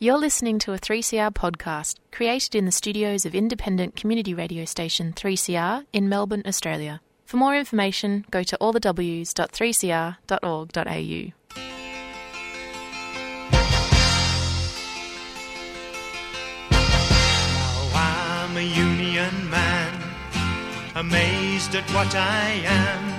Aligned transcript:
You're 0.00 0.16
listening 0.16 0.60
to 0.60 0.72
a 0.72 0.78
3CR 0.78 1.32
podcast 1.32 1.96
created 2.12 2.54
in 2.54 2.66
the 2.66 2.70
studios 2.70 3.26
of 3.26 3.34
independent 3.34 3.96
community 3.96 4.32
radio 4.32 4.64
station 4.64 5.12
3CR 5.12 5.86
in 5.92 6.08
Melbourne, 6.08 6.44
Australia. 6.46 7.00
For 7.24 7.36
more 7.36 7.56
information, 7.56 8.24
go 8.30 8.44
to 8.44 8.56
allthews.3cr.org.au. 8.60 11.32
Now 16.70 17.90
I'm 17.92 18.56
a 18.56 18.60
union 18.60 19.50
man, 19.50 20.00
amazed 20.94 21.74
at 21.74 21.90
what 21.90 22.14
I 22.14 22.62
am. 22.64 23.14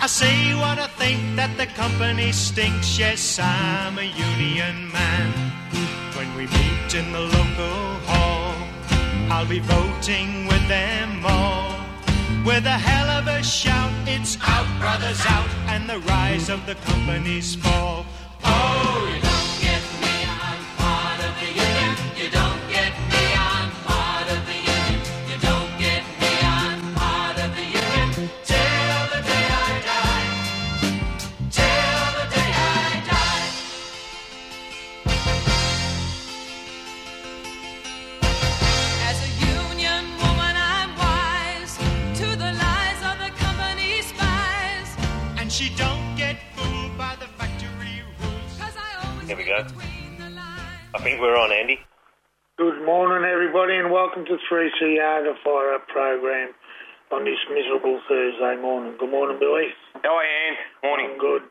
I 0.00 0.06
say 0.06 0.54
what 0.54 0.78
I 0.78 0.86
think 0.86 1.36
that 1.36 1.54
the 1.58 1.66
company 1.66 2.32
stinks. 2.32 2.98
Yes, 2.98 3.38
I'm 3.38 3.98
a 3.98 4.04
union 4.04 4.90
man. 4.90 5.52
We 6.42 6.48
meet 6.48 6.94
in 6.94 7.12
the 7.12 7.20
local 7.20 7.78
hall, 8.10 8.56
I'll 9.30 9.46
be 9.46 9.60
voting 9.60 10.48
with 10.48 10.66
them 10.66 11.24
all. 11.24 11.76
With 12.44 12.66
a 12.66 12.78
hell 12.88 13.08
of 13.10 13.28
a 13.28 13.44
shout, 13.44 13.92
it's 14.08 14.36
out, 14.42 14.66
brothers, 14.80 15.24
out, 15.28 15.48
and 15.68 15.88
the 15.88 16.00
rise 16.00 16.48
of 16.48 16.66
the 16.66 16.74
companies 16.74 17.54
fall. 17.54 18.06
Everybody, 53.62 53.78
and 53.78 53.94
welcome 53.94 54.26
to 54.26 54.34
3CR, 54.50 55.22
the 55.22 55.38
Fire 55.46 55.78
Up 55.78 55.86
program 55.86 56.50
on 57.14 57.22
this 57.22 57.38
miserable 57.46 57.94
Thursday 58.10 58.58
morning. 58.58 58.98
Good 58.98 59.10
morning, 59.14 59.38
Billy. 59.38 59.70
How 60.02 60.18
are 60.18 60.26
you, 60.26 60.34
Ann? 60.50 60.54
Morning. 60.82 61.06
I'm 61.14 61.18
good. 61.22 61.42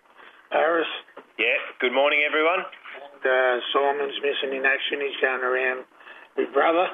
Paris, 0.52 0.92
Yeah, 1.40 1.56
good 1.80 1.94
morning, 1.96 2.20
everyone. 2.28 2.68
and, 2.68 3.24
uh, 3.24 3.62
Simon's 3.72 4.20
missing 4.20 4.52
in 4.60 4.66
action. 4.68 5.00
He's 5.00 5.16
going 5.24 5.40
around 5.40 5.86
with 6.36 6.52
brother 6.52 6.92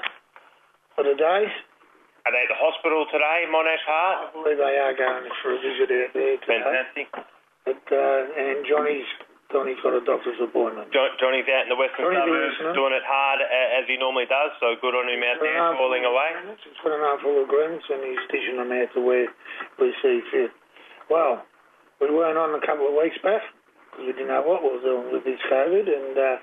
for 0.94 1.04
the 1.04 1.16
day. 1.16 1.42
Are 1.50 2.32
they 2.32 2.42
at 2.46 2.50
the 2.54 2.62
hospital 2.62 3.08
today, 3.10 3.46
Monash 3.50 3.90
I 3.90 4.30
believe 4.38 4.58
they 4.58 4.78
are 4.78 4.94
going 4.94 5.32
for 5.42 5.50
a 5.54 5.58
visit 5.58 5.90
out 5.90 6.14
there 6.14 6.38
today. 6.38 6.46
Fantastic. 6.46 7.08
But, 7.66 7.82
uh, 7.90 8.22
and 8.38 8.66
Johnny's 8.70 9.08
Johnny's 9.48 9.80
got 9.80 9.96
a 9.96 10.04
doctor's 10.04 10.36
appointment. 10.44 10.92
Jo- 10.92 11.16
Johnny's 11.24 11.48
out 11.48 11.64
in 11.64 11.72
the 11.72 11.80
western 11.80 12.04
Johnny's 12.04 12.20
suburbs 12.28 12.52
listening. 12.60 12.76
doing 12.76 12.94
it 13.00 13.06
hard 13.08 13.40
as 13.80 13.88
he 13.88 13.96
normally 13.96 14.28
does, 14.28 14.52
so 14.60 14.76
good 14.84 14.92
on 14.92 15.08
him 15.08 15.24
out 15.24 15.40
there, 15.40 15.56
Got 15.56 15.72
an 15.72 15.78
toiling 15.80 16.04
armful 16.04 16.12
of 16.12 16.52
away. 16.52 16.58
He's 16.68 16.80
got 16.84 16.92
an 17.00 17.04
armful 17.08 17.32
of 17.32 17.42
agreements 17.48 17.86
and 17.88 18.00
he's 18.04 18.24
dishing 18.28 18.58
them 18.60 18.72
out 18.76 18.90
to 18.92 19.00
where 19.00 19.28
we 19.80 19.88
see 20.04 20.20
fit. 20.36 20.52
Well, 21.08 21.48
we 22.04 22.12
weren't 22.12 22.36
on 22.36 22.52
a 22.60 22.64
couple 22.68 22.92
of 22.92 22.96
weeks 23.00 23.16
back 23.24 23.40
because 23.96 24.12
we 24.12 24.14
didn't 24.20 24.28
know 24.36 24.44
what 24.44 24.68
we 24.68 24.76
were 24.76 24.84
doing 24.84 25.16
with 25.16 25.24
this 25.24 25.40
COVID 25.48 25.88
and 25.88 26.14
uh, 26.20 26.38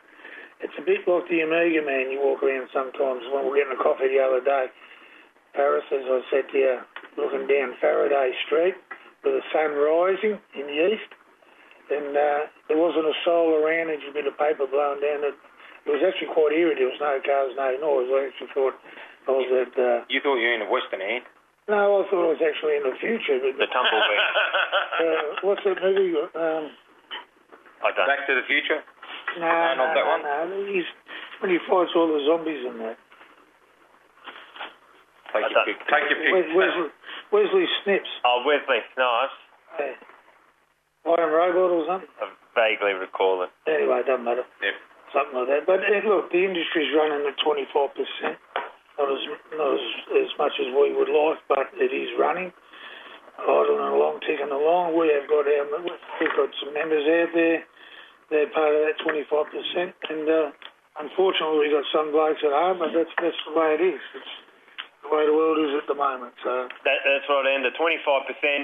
it's 0.64 0.75
a 0.80 0.84
bit 0.88 1.05
like 1.05 1.28
the 1.28 1.44
Omega 1.44 1.84
Man 1.84 2.08
you 2.08 2.25
walk 2.25 2.41
around 2.41 2.72
sometimes 2.72 3.20
when 3.28 3.44
we 3.44 3.52
we're 3.52 3.60
getting 3.60 3.77
a 3.77 3.82
coffee 3.84 4.08
the 4.08 4.25
other 4.25 4.41
day. 4.41 4.72
Paris, 5.52 5.84
as 5.92 6.02
I 6.08 6.20
said 6.32 6.48
to 6.50 6.56
you, 6.58 6.77
looking 7.20 7.47
down 7.47 7.77
Faraday 7.84 8.32
Street 8.48 8.75
with 9.22 9.38
the 9.38 9.44
sun 9.53 9.76
rising 9.76 10.41
in 10.56 10.64
the 10.66 10.78
east 10.97 11.12
and 11.91 12.12
uh, 12.17 12.41
there 12.69 12.78
wasn't 12.81 13.05
a 13.09 13.17
soul 13.25 13.53
around 13.61 13.91
and 13.93 14.00
just 14.00 14.12
a 14.12 14.17
bit 14.17 14.27
of 14.31 14.37
paper 14.39 14.65
blowing 14.69 15.00
down 15.05 15.25
it. 15.27 15.37
It 15.84 15.91
was 15.93 16.00
actually 16.00 16.33
quite 16.33 16.56
eerie. 16.56 16.77
There 16.81 16.89
was 16.89 16.97
no 17.03 17.21
cars, 17.21 17.53
no 17.61 17.69
noise. 17.77 18.09
I 18.09 18.21
actually 18.33 18.53
thought 18.56 18.75
I 19.28 19.33
was 19.37 19.49
at. 19.53 19.72
Uh, 19.77 20.00
You 20.09 20.21
thought 20.25 20.41
you 20.41 20.49
were 20.49 20.56
in 20.56 20.65
the 20.65 20.73
western 20.73 21.05
end? 21.05 21.25
no, 21.69 22.00
I 22.00 22.09
thought 22.09 22.25
I 22.25 22.33
was 22.33 22.41
actually 22.44 22.77
in 22.81 22.84
the 22.89 22.97
future. 23.00 23.37
But 23.41 23.56
The 23.61 23.69
tumbleweed. 23.69 24.21
uh, 25.05 25.23
what's 25.44 25.65
that 25.69 25.77
movie? 25.84 26.12
Um, 26.17 26.65
I 27.84 27.93
don't. 27.93 28.09
Back 28.09 28.25
to 28.28 28.34
the 28.37 28.44
Future? 28.49 28.81
no, 29.37 29.44
No, 29.44 29.53
not 29.77 29.77
no, 29.77 29.84
that 29.93 30.05
no, 30.09 30.12
one. 30.17 30.23
no. 30.25 30.73
He's 30.73 30.89
when 31.44 31.53
he 31.53 31.61
fights 31.69 31.93
all 31.93 32.09
the 32.09 32.25
zombies 32.25 32.65
in 32.65 32.81
that. 32.81 32.97
Take 35.37 35.50
your 35.50 35.65
pick. 35.69 35.78
Take 35.91 36.06
your 36.09 36.21
pick. 36.23 36.33
Wesley, 36.56 36.89
Wesley 37.33 37.67
Snipes. 37.84 38.09
Oh, 38.25 38.41
Wesley, 38.47 38.81
nice. 38.97 39.34
Hey. 39.77 39.93
Iron 41.04 41.32
Robot 41.32 41.70
or 41.70 41.84
something. 41.84 42.09
I 42.20 42.32
vaguely 42.56 42.97
recall 42.97 43.44
it. 43.44 43.53
Anyway, 43.69 44.00
it 44.00 44.09
doesn't 44.09 44.25
matter. 44.25 44.44
Yep. 44.65 44.76
Something 45.12 45.37
like 45.37 45.48
that. 45.53 45.62
But 45.69 45.84
uh, 45.84 46.03
look, 46.09 46.32
the 46.32 46.42
industry's 46.42 46.91
running 46.97 47.28
at 47.28 47.37
24%. 47.38 47.92
Not 48.97 49.10
as, 49.10 49.22
not 49.59 49.70
as, 49.75 49.84
as 50.22 50.31
much 50.38 50.54
as 50.62 50.70
we 50.70 50.94
would 50.94 51.10
like, 51.10 51.43
but 51.50 51.66
it 51.76 51.93
is 51.93 52.09
running. 52.19 52.54
Idling 53.34 53.91
along, 53.98 54.22
ticking 54.22 54.54
along. 54.54 54.94
We 54.94 55.10
have 55.10 55.26
got 55.26 55.44
our, 55.44 55.66
we've 55.82 56.37
got 56.38 56.50
some 56.62 56.72
members 56.72 57.03
out 57.03 57.31
there. 57.34 57.60
They're 58.31 58.50
part 58.54 58.72
of 58.72 58.81
that 58.87 58.97
25%. 59.03 59.93
And 60.09 60.25
uh, 60.31 60.54
unfortunately, 61.03 61.66
we've 61.66 61.75
got 61.75 61.84
some 61.91 62.14
blokes 62.14 62.41
that 62.47 62.54
are, 62.54 62.75
but 62.78 62.94
that's, 62.94 63.10
that's 63.19 63.37
the 63.44 63.53
way 63.53 63.75
it 63.76 63.82
is. 63.82 64.03
It's 64.14 64.34
the 65.04 65.12
way 65.12 65.28
the 65.28 65.37
world 65.37 65.60
is 65.60 65.76
at 65.76 65.87
the 65.87 65.94
moment. 65.94 66.32
So, 66.41 66.66
That, 66.88 66.98
that's 67.04 67.28
right, 67.28 67.44
and 67.53 67.62
the 67.62 67.76
25% 67.76 67.92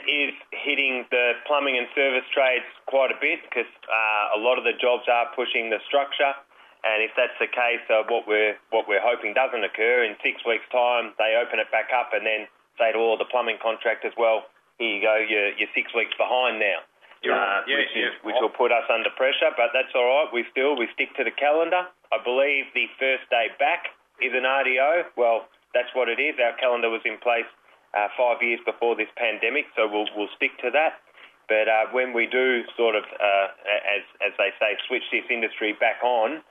is 0.09 0.33
hitting 0.51 1.05
the 1.13 1.37
plumbing 1.45 1.77
and 1.77 1.87
service 1.93 2.25
trades 2.33 2.65
quite 2.89 3.13
a 3.13 3.19
bit 3.21 3.45
because 3.45 3.69
uh, 3.87 4.37
a 4.37 4.41
lot 4.41 4.57
of 4.57 4.65
the 4.65 4.73
jobs 4.81 5.05
are 5.07 5.29
pushing 5.37 5.69
the 5.69 5.79
structure. 5.87 6.33
And 6.81 7.05
if 7.05 7.13
that's 7.13 7.37
the 7.37 7.47
case, 7.53 7.85
uh, 7.93 8.09
what 8.09 8.25
we're 8.25 8.57
what 8.73 8.89
we're 8.89 9.05
hoping 9.05 9.37
doesn't 9.37 9.61
occur 9.61 10.01
in 10.09 10.17
six 10.25 10.41
weeks' 10.49 10.65
time, 10.73 11.13
they 11.21 11.37
open 11.37 11.61
it 11.61 11.69
back 11.69 11.93
up 11.93 12.17
and 12.17 12.25
then 12.25 12.49
say 12.81 12.89
to 12.93 12.99
all 12.99 13.21
the 13.21 13.29
plumbing 13.29 13.61
contractors, 13.61 14.17
"Well, 14.17 14.49
here 14.81 14.89
you 14.89 15.03
go, 15.05 15.21
you're, 15.21 15.53
you're 15.61 15.69
six 15.77 15.93
weeks 15.93 16.17
behind 16.17 16.57
now." 16.57 16.81
Uh, 16.81 17.61
Yeah, 17.69 17.77
which, 17.77 17.93
yeah. 17.93 18.09
Is, 18.09 18.17
which 18.25 18.41
will 18.41 18.49
put 18.57 18.73
us 18.73 18.89
under 18.89 19.13
pressure, 19.13 19.53
but 19.61 19.77
that's 19.77 19.93
all 19.93 20.09
right. 20.09 20.33
We 20.33 20.49
still 20.49 20.73
we 20.73 20.89
stick 20.97 21.13
to 21.21 21.25
the 21.25 21.37
calendar. 21.37 21.85
I 22.09 22.17
believe 22.25 22.73
the 22.73 22.89
first 22.97 23.29
day 23.29 23.53
back 23.61 23.93
is 24.25 24.33
an 24.33 24.49
RDO. 24.49 25.21
Well, 25.21 25.53
that's 25.75 25.91
what 25.95 26.09
it 26.09 26.19
is. 26.19 26.37
Our 26.39 26.57
calendar 26.59 26.91
was 26.91 27.03
in 27.05 27.19
place 27.19 27.49
uh, 27.95 28.09
five 28.15 28.43
years 28.43 28.61
before 28.67 28.95
this 28.95 29.11
pandemic, 29.17 29.67
so 29.75 29.87
we'll 29.91 30.09
we'll 30.17 30.33
stick 30.37 30.55
to 30.63 30.71
that. 30.75 31.03
But 31.51 31.67
uh, 31.67 31.91
when 31.91 32.15
we 32.15 32.31
do 32.31 32.63
sort 32.79 32.95
of, 32.95 33.03
uh, 33.03 33.47
as 33.67 34.05
as 34.23 34.33
they 34.39 34.55
say, 34.63 34.79
switch 34.87 35.07
this 35.11 35.27
industry 35.27 35.75
back 35.75 35.99
on, 36.03 36.43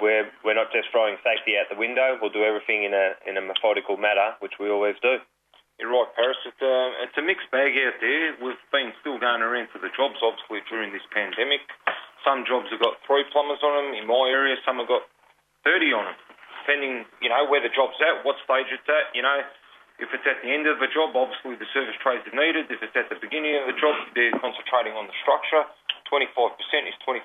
we're 0.00 0.28
we're 0.44 0.56
not 0.56 0.72
just 0.72 0.88
throwing 0.88 1.20
safety 1.20 1.60
out 1.60 1.68
the 1.68 1.76
window. 1.76 2.16
We'll 2.16 2.32
do 2.32 2.44
everything 2.44 2.84
in 2.88 2.96
a 2.96 3.16
in 3.28 3.36
a 3.36 3.44
methodical 3.44 4.00
manner, 4.00 4.40
which 4.40 4.56
we 4.56 4.72
always 4.72 4.96
do. 5.04 5.20
You're 5.78 5.94
right, 5.94 6.10
Paris. 6.18 6.42
It's 6.42 6.58
a, 6.58 6.74
it's 7.06 7.14
a 7.14 7.22
mixed 7.22 7.46
bag 7.54 7.70
out 7.78 8.02
there. 8.02 8.34
We've 8.42 8.58
been 8.74 8.90
still 8.98 9.14
going 9.14 9.46
around 9.46 9.70
for 9.70 9.78
the 9.78 9.94
jobs, 9.94 10.18
obviously, 10.18 10.58
during 10.66 10.90
this 10.90 11.06
pandemic. 11.14 11.62
Some 12.26 12.42
jobs 12.42 12.66
have 12.74 12.82
got 12.82 12.98
three 13.06 13.22
plumbers 13.30 13.62
on 13.62 13.78
them. 13.78 13.88
In 13.94 14.10
my 14.10 14.26
area, 14.26 14.58
some 14.66 14.82
have 14.82 14.90
got 14.90 15.06
30 15.62 15.94
on 15.94 16.10
them, 16.10 16.18
depending, 16.68 17.08
you 17.24 17.32
know, 17.32 17.48
where 17.48 17.64
the 17.64 17.72
job's 17.72 17.96
at, 18.04 18.20
what 18.28 18.36
stage 18.44 18.68
it's 18.68 18.84
at. 18.84 19.08
You 19.16 19.24
know, 19.24 19.40
if 19.96 20.12
it's 20.12 20.28
at 20.28 20.44
the 20.44 20.52
end 20.52 20.68
of 20.68 20.76
the 20.84 20.92
job, 20.92 21.16
obviously 21.16 21.56
the 21.56 21.64
service 21.72 21.96
trades 22.04 22.28
are 22.28 22.36
needed. 22.36 22.68
If 22.68 22.84
it's 22.84 22.92
at 22.92 23.08
the 23.08 23.16
beginning 23.16 23.56
of 23.56 23.64
the 23.72 23.76
job, 23.80 23.96
they're 24.12 24.36
concentrating 24.36 24.92
on 24.92 25.08
the 25.08 25.16
structure. 25.24 25.64
25% 26.12 26.28
is 26.84 26.92
25%. 27.08 27.24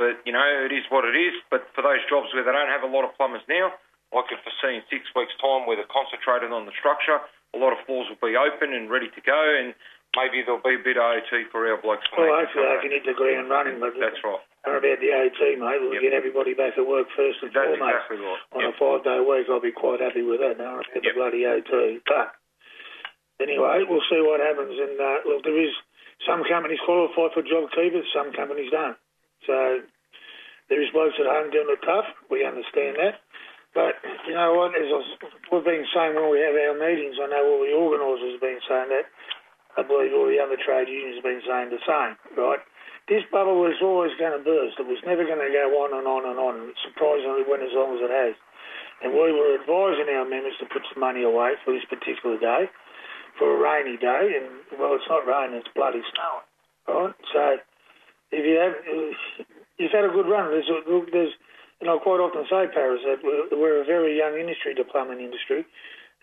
But, 0.00 0.24
you 0.24 0.32
know, 0.32 0.40
it 0.64 0.72
is 0.72 0.88
what 0.88 1.04
it 1.04 1.12
is. 1.12 1.36
But 1.52 1.68
for 1.76 1.84
those 1.84 2.00
jobs 2.08 2.32
where 2.32 2.40
they 2.40 2.50
don't 2.50 2.72
have 2.72 2.80
a 2.80 2.88
lot 2.88 3.04
of 3.04 3.12
plumbers 3.20 3.44
now, 3.44 3.76
I 4.16 4.24
could 4.24 4.40
foresee 4.40 4.80
in 4.80 4.82
six 4.88 5.04
weeks' 5.12 5.36
time 5.36 5.68
where 5.68 5.76
they're 5.76 5.92
concentrated 5.92 6.48
on 6.48 6.64
the 6.64 6.72
structure, 6.80 7.20
a 7.52 7.58
lot 7.60 7.76
of 7.76 7.78
floors 7.84 8.08
will 8.08 8.18
be 8.24 8.40
open 8.40 8.72
and 8.72 8.88
ready 8.88 9.12
to 9.12 9.20
go, 9.20 9.36
and 9.36 9.76
maybe 10.16 10.42
there'll 10.46 10.62
be 10.62 10.78
a 10.78 10.84
bit 10.84 10.96
of 10.96 11.04
OT 11.04 11.44
for 11.50 11.66
our 11.68 11.78
blokes. 11.80 12.06
well, 12.16 12.30
hopefully, 12.30 12.64
they 12.66 12.80
can 12.82 12.90
hit 12.94 13.04
the 13.06 13.14
ground 13.16 13.50
running. 13.50 13.78
But 13.80 13.94
That's 13.98 14.18
right. 14.24 14.40
Don't 14.64 14.80
about 14.80 14.96
the 15.00 15.12
OT, 15.12 15.56
mate. 15.60 15.76
We'll 15.84 15.92
Yep. 15.92 16.02
get 16.02 16.12
everybody 16.16 16.54
back 16.56 16.72
at 16.78 16.86
work 16.86 17.04
first 17.12 17.42
and 17.44 17.52
That's 17.52 17.68
foremost. 17.76 17.84
exactly 18.08 18.16
right. 18.24 18.40
On 18.56 18.60
Yep. 18.64 18.70
a 18.70 18.78
five-day 18.80 19.18
week, 19.20 19.46
I'll 19.50 19.60
be 19.60 19.72
quite 19.76 20.00
happy 20.00 20.22
with 20.22 20.40
that. 20.40 20.56
Don't 20.56 20.64
know 20.64 20.80
about 20.80 21.02
the 21.04 21.12
bloody 21.12 21.44
OT. 21.44 22.00
But 22.08 22.32
anyway, 23.40 23.84
we'll 23.84 24.00
see 24.08 24.20
what 24.24 24.40
happens. 24.40 24.72
And 24.78 24.96
uh, 25.00 25.18
look, 25.28 25.42
there 25.44 25.58
is 25.60 25.74
some 26.26 26.44
companies 26.48 26.80
qualify 26.84 27.28
for 27.34 27.42
job 27.42 27.70
keepers, 27.76 28.06
some 28.14 28.32
companies 28.32 28.70
don't. 28.70 28.96
So 29.46 29.82
there 30.72 30.80
is 30.80 30.88
blokes 30.96 31.20
at 31.20 31.26
home 31.26 31.50
doing 31.50 31.68
it 31.68 31.82
tough. 31.84 32.06
We 32.30 32.44
understand 32.46 32.96
that. 32.96 33.20
But 33.74 33.98
you 34.26 34.34
know 34.34 34.54
what? 34.54 34.70
As 34.78 34.86
I 34.86 34.94
was, 34.96 35.10
we've 35.50 35.64
been 35.66 35.84
saying 35.92 36.14
when 36.14 36.30
we 36.30 36.38
have 36.40 36.54
our 36.54 36.78
meetings, 36.78 37.18
I 37.20 37.26
know 37.26 37.42
all 37.42 37.60
the 37.66 37.74
organisers 37.74 38.38
have 38.38 38.40
been 38.40 38.62
saying 38.70 38.88
that. 38.94 39.06
I 39.76 39.82
believe 39.82 40.14
all 40.14 40.30
the 40.30 40.38
other 40.38 40.56
trade 40.60 40.88
unions 40.88 41.18
have 41.18 41.26
been 41.26 41.42
saying 41.42 41.70
the 41.70 41.82
same, 41.82 42.14
right? 42.38 42.62
this 43.08 43.24
bubble 43.28 43.60
was 43.60 43.76
always 43.84 44.16
going 44.16 44.32
to 44.32 44.40
burst. 44.40 44.80
It 44.80 44.88
was 44.88 45.00
never 45.04 45.28
going 45.28 45.42
to 45.42 45.52
go 45.52 45.68
on 45.84 45.92
and 45.92 46.08
on 46.08 46.24
and 46.24 46.40
on. 46.40 46.72
Surprisingly, 46.88 47.44
went 47.44 47.60
as 47.60 47.76
long 47.76 47.92
as 47.92 48.00
it 48.00 48.12
has. 48.12 48.34
And 49.04 49.12
we 49.12 49.28
were 49.28 49.60
advising 49.60 50.08
our 50.08 50.24
members 50.24 50.56
to 50.64 50.66
put 50.72 50.88
some 50.88 51.04
money 51.04 51.20
away 51.20 51.60
for 51.64 51.76
this 51.76 51.84
particular 51.84 52.40
day, 52.40 52.72
for 53.36 53.52
a 53.52 53.58
rainy 53.60 54.00
day. 54.00 54.40
And 54.40 54.48
well, 54.80 54.96
it's 54.96 55.08
not 55.10 55.28
raining; 55.28 55.60
it's 55.60 55.74
bloody 55.76 56.00
snowing. 56.00 56.48
Right? 56.88 57.16
So 57.36 57.44
if 58.32 58.40
you 58.40 58.56
have, 58.56 58.74
you've 59.76 59.92
had 59.92 60.08
a 60.08 60.14
good 60.14 60.28
run. 60.30 60.48
There's, 60.48 60.70
there's, 61.12 61.34
know, 61.84 62.00
I 62.00 62.02
quite 62.02 62.24
often 62.24 62.48
say, 62.48 62.72
Paris, 62.72 63.04
that 63.04 63.20
we're, 63.20 63.52
we're 63.52 63.84
a 63.84 63.84
very 63.84 64.16
young 64.16 64.40
industry, 64.40 64.72
the 64.72 64.88
plumbing 64.88 65.20
industry. 65.20 65.68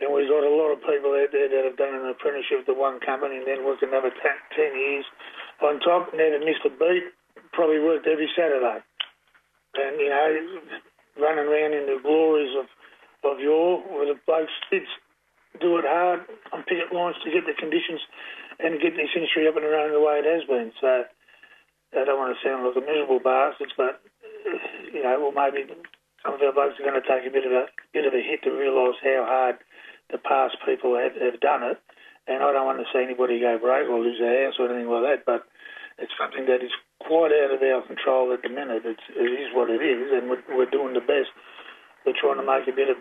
And 0.02 0.10
we've 0.10 0.26
got 0.26 0.42
a 0.42 0.50
lot 0.50 0.74
of 0.74 0.82
people 0.82 1.14
out 1.14 1.30
there 1.30 1.46
that 1.46 1.64
have 1.70 1.78
done 1.78 1.94
an 1.94 2.10
apprenticeship 2.10 2.66
to 2.66 2.74
one 2.74 2.98
company 3.06 3.38
and 3.38 3.46
then 3.46 3.62
worked 3.62 3.86
another 3.86 4.10
t- 4.10 4.50
10 4.58 4.74
years 4.74 5.06
on 5.62 5.78
top, 5.80 6.10
never 6.18 6.42
missed 6.42 6.66
a 6.66 6.74
beat, 6.74 7.14
probably 7.54 7.78
worked 7.78 8.10
every 8.10 8.26
Saturday. 8.34 8.82
And, 9.78 9.94
you 10.02 10.10
know, 10.10 10.26
running 11.22 11.46
around 11.46 11.78
in 11.78 11.86
the 11.86 12.02
glories 12.02 12.50
of, 12.58 12.66
of 13.30 13.40
yore, 13.40 13.86
where 13.94 14.10
the 14.10 14.18
blokes 14.26 14.52
did 14.74 14.90
do 15.62 15.78
it 15.78 15.86
hard 15.86 16.26
on 16.50 16.66
picket 16.66 16.90
lines 16.90 17.22
to 17.22 17.30
get 17.30 17.46
the 17.46 17.54
conditions 17.54 18.02
and 18.58 18.82
get 18.82 18.98
this 18.98 19.14
industry 19.14 19.46
up 19.46 19.56
and 19.56 19.70
running 19.70 19.94
the 19.94 20.02
way 20.02 20.18
it 20.18 20.26
has 20.26 20.42
been. 20.50 20.74
So 20.82 21.06
I 21.94 22.04
don't 22.10 22.18
want 22.18 22.34
to 22.34 22.42
sound 22.42 22.66
like 22.66 22.74
a 22.74 22.82
miserable 22.82 23.22
bastard, 23.22 23.70
but, 23.78 24.02
you 24.90 25.04
know, 25.06 25.30
well, 25.30 25.36
maybe 25.36 25.70
some 26.26 26.34
of 26.34 26.42
our 26.42 26.54
blokes 26.54 26.80
are 26.80 26.88
going 26.90 26.98
to 26.98 27.06
take 27.06 27.26
a 27.28 27.34
bit 27.34 27.46
of 27.46 27.54
a 27.54 27.70
bit 27.94 28.06
of 28.06 28.14
a 28.14 28.22
hit 28.22 28.42
to 28.44 28.52
realise 28.52 28.98
how 29.04 29.26
hard 29.28 29.58
the 30.12 30.22
past 30.22 30.60
people 30.68 30.96
have, 31.00 31.16
have 31.16 31.40
done 31.40 31.64
it. 31.64 31.80
And 32.28 32.44
I 32.44 32.54
don't 32.54 32.70
want 32.70 32.80
to 32.80 32.90
see 32.94 33.02
anybody 33.02 33.42
go 33.42 33.58
broke 33.58 33.90
or 33.90 34.00
lose 34.00 34.22
their 34.22 34.46
house 34.46 34.56
or 34.60 34.70
anything 34.70 34.92
like 34.92 35.04
that, 35.04 35.22
but 35.26 35.50
it's 35.98 36.14
something 36.22 36.46
that 36.46 36.62
is 36.62 36.74
quite 37.02 37.34
out 37.34 37.54
of 37.54 37.62
our 37.62 37.82
control 37.90 38.30
at 38.32 38.46
the 38.46 38.50
minute. 38.54 38.86
It's, 38.86 39.08
it 39.10 39.32
is 39.42 39.50
what 39.58 39.74
it 39.74 39.82
is, 39.82 40.14
and 40.14 40.30
we're, 40.30 40.46
we're 40.54 40.70
doing 40.70 40.94
the 40.94 41.02
best. 41.02 41.34
We're 42.06 42.18
trying 42.18 42.38
to 42.38 42.46
make 42.46 42.70
a 42.70 42.76
bit 42.78 42.94
of 42.94 42.98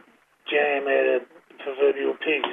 jam 0.49 0.89
out 0.89 1.21
of 1.21 1.23
proverbial 1.61 2.17
pig. 2.21 2.45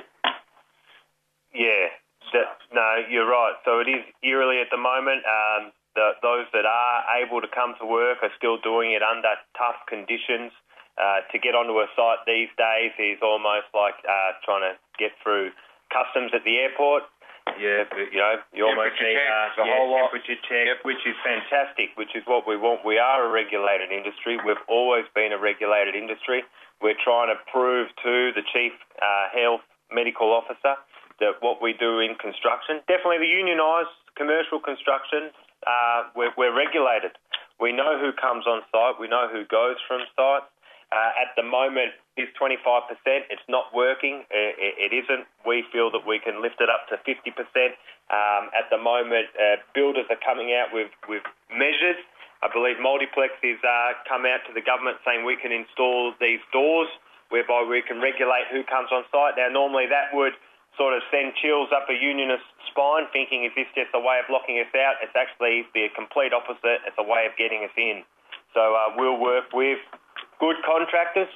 Yeah, 1.55 1.87
that, 2.35 2.59
no, 2.75 3.07
you're 3.07 3.27
right. 3.27 3.55
So 3.63 3.79
it 3.79 3.87
is 3.87 4.03
eerily 4.23 4.59
at 4.59 4.67
the 4.71 4.79
moment. 4.79 5.23
Um, 5.23 5.71
the, 5.95 6.19
those 6.21 6.45
that 6.53 6.67
are 6.67 6.99
able 7.23 7.41
to 7.41 7.49
come 7.49 7.73
to 7.79 7.85
work 7.87 8.19
are 8.21 8.33
still 8.37 8.59
doing 8.61 8.91
it 8.91 9.01
under 9.01 9.33
tough 9.57 9.81
conditions. 9.89 10.51
Uh, 10.97 11.21
to 11.29 11.37
get 11.37 11.53
onto 11.53 11.77
a 11.77 11.85
site 11.93 12.25
these 12.25 12.49
days 12.57 12.89
is 12.97 13.21
almost 13.21 13.69
like 13.77 13.93
uh, 14.01 14.33
trying 14.41 14.65
to 14.65 14.73
get 14.97 15.13
through 15.21 15.53
customs 15.93 16.33
at 16.33 16.41
the 16.41 16.57
airport. 16.57 17.05
Yeah, 17.55 17.87
but, 17.87 18.11
you 18.11 18.19
know, 18.19 18.41
you 18.51 18.65
almost 18.67 18.99
need 18.99 19.15
uh, 19.15 19.55
the 19.55 19.63
yeah, 19.63 19.77
whole 19.77 19.93
lot. 19.93 20.11
temperature 20.11 20.35
check, 20.49 20.67
Yep. 20.67 20.83
which 20.83 20.99
is 21.07 21.15
fantastic, 21.23 21.95
which 21.95 22.11
is 22.11 22.25
what 22.27 22.43
we 22.43 22.57
want. 22.59 22.83
We 22.83 22.99
are 22.99 23.23
a 23.23 23.31
regulated 23.31 23.93
industry. 23.93 24.35
We've 24.43 24.59
always 24.67 25.05
been 25.15 25.31
a 25.31 25.39
regulated 25.39 25.95
industry. 25.95 26.43
We're 26.81 26.99
trying 26.99 27.31
to 27.31 27.39
prove 27.47 27.87
to 28.03 28.13
the 28.35 28.43
chief 28.51 28.73
uh, 28.99 29.31
health 29.31 29.63
medical 29.93 30.33
officer 30.33 30.75
that 31.23 31.39
what 31.39 31.61
we 31.61 31.73
do 31.73 31.99
in 32.03 32.13
construction, 32.19 32.81
definitely 32.85 33.23
the 33.23 33.31
unionised 33.31 33.95
commercial 34.19 34.59
construction, 34.59 35.31
uh, 35.65 36.09
we're, 36.13 36.33
we're 36.37 36.53
regulated. 36.53 37.15
We 37.61 37.71
know 37.71 37.97
who 37.97 38.13
comes 38.13 38.45
on 38.45 38.61
site. 38.69 38.99
We 39.01 39.07
know 39.07 39.25
who 39.31 39.45
goes 39.49 39.77
from 39.87 40.05
site. 40.13 40.45
Uh, 40.87 41.11
at 41.19 41.35
the 41.35 41.43
moment, 41.43 41.91
is 42.17 42.27
25%. 42.39 42.57
It's 43.29 43.45
not 43.47 43.69
working. 43.75 44.25
It, 44.33 44.55
it, 44.57 44.73
it 44.89 44.91
isn't. 45.05 45.29
We 45.45 45.63
feel 45.69 45.93
that 45.93 46.03
we 46.07 46.17
can 46.17 46.41
lift 46.41 46.57
it 46.59 46.67
up 46.67 46.89
to 46.89 46.97
50%. 47.05 47.13
Um, 48.09 48.49
at 48.57 48.71
the 48.73 48.81
moment, 48.81 49.29
uh, 49.37 49.61
builders 49.77 50.09
are 50.09 50.19
coming 50.25 50.55
out 50.57 50.73
with, 50.73 50.89
with 51.05 51.21
measures. 51.53 51.99
I 52.41 52.49
believe 52.49 52.81
Multiplex 52.81 53.37
has 53.41 53.61
uh, 53.61 53.99
come 54.09 54.25
out 54.25 54.45
to 54.49 54.53
the 54.53 54.65
government 54.65 54.97
saying 55.05 55.25
we 55.25 55.37
can 55.37 55.53
install 55.53 56.13
these 56.21 56.41
doors 56.53 56.89
whereby 57.29 57.65
we 57.65 57.81
can 57.81 57.99
regulate 57.99 58.47
who 58.49 58.63
comes 58.63 58.89
on 58.93 59.03
site. 59.11 59.35
Now, 59.37 59.49
normally 59.51 59.85
that 59.89 60.13
would 60.13 60.33
sort 60.79 60.93
of 60.93 61.01
send 61.09 61.33
chills 61.41 61.73
up 61.73 61.89
a 61.89 61.97
unionist 61.97 62.45
spine, 62.69 63.09
thinking, 63.11 63.43
is 63.43 63.51
this 63.57 63.67
just 63.73 63.89
a 63.97 63.99
way 63.99 64.21
of 64.21 64.29
locking 64.29 64.61
us 64.61 64.69
out? 64.77 65.01
It's 65.01 65.17
actually 65.17 65.65
the 65.73 65.89
complete 65.97 66.31
opposite. 66.31 66.85
It's 66.85 66.97
a 67.01 67.03
way 67.03 67.25
of 67.25 67.33
getting 67.35 67.65
us 67.65 67.73
in. 67.75 68.05
So 68.53 68.77
uh, 68.77 68.93
we'll 68.95 69.19
work 69.19 69.51
with 69.51 69.81
good 70.39 70.57
contractors 70.65 71.29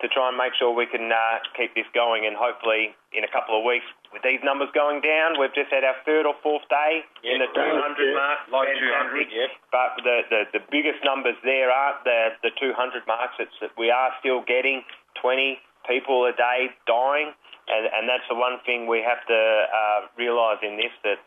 to 0.00 0.08
try 0.08 0.32
and 0.32 0.36
make 0.36 0.56
sure 0.56 0.72
we 0.72 0.88
can 0.88 1.12
uh, 1.12 1.44
keep 1.52 1.76
this 1.76 1.88
going. 1.92 2.24
And 2.24 2.32
hopefully, 2.32 2.96
in 3.12 3.22
a 3.24 3.30
couple 3.30 3.52
of 3.52 3.62
weeks, 3.68 3.84
with 4.16 4.24
these 4.24 4.40
numbers 4.40 4.72
going 4.72 5.04
down, 5.04 5.36
we've 5.36 5.52
just 5.52 5.68
had 5.68 5.84
our 5.84 5.96
third 6.08 6.24
or 6.24 6.32
fourth 6.40 6.64
day 6.72 7.04
in 7.20 7.44
the 7.44 7.48
200 7.52 7.60
yeah. 7.60 8.16
mark. 8.16 8.38
Like 8.48 8.72
Fantastic. 8.72 9.28
200, 9.28 9.36
yep. 9.36 9.50
But 9.68 9.90
the, 10.00 10.16
the, 10.32 10.40
the 10.56 10.62
biggest 10.72 11.04
numbers 11.04 11.36
there 11.44 11.68
aren't 11.68 12.00
the, 12.08 12.32
the 12.40 12.52
200 12.56 13.04
marks. 13.04 13.36
It's 13.38 13.54
that 13.60 13.76
we 13.76 13.92
are 13.92 14.10
still 14.24 14.40
getting 14.40 14.82
20 15.20 15.60
people 15.84 16.24
a 16.24 16.32
day 16.32 16.72
dying. 16.88 17.36
And, 17.68 17.84
and 17.92 18.08
that's 18.08 18.26
the 18.26 18.40
one 18.40 18.56
thing 18.64 18.88
we 18.88 19.04
have 19.04 19.20
to 19.28 19.40
uh, 19.68 20.00
realise 20.16 20.64
in 20.64 20.80
this 20.80 20.90
that, 21.04 21.20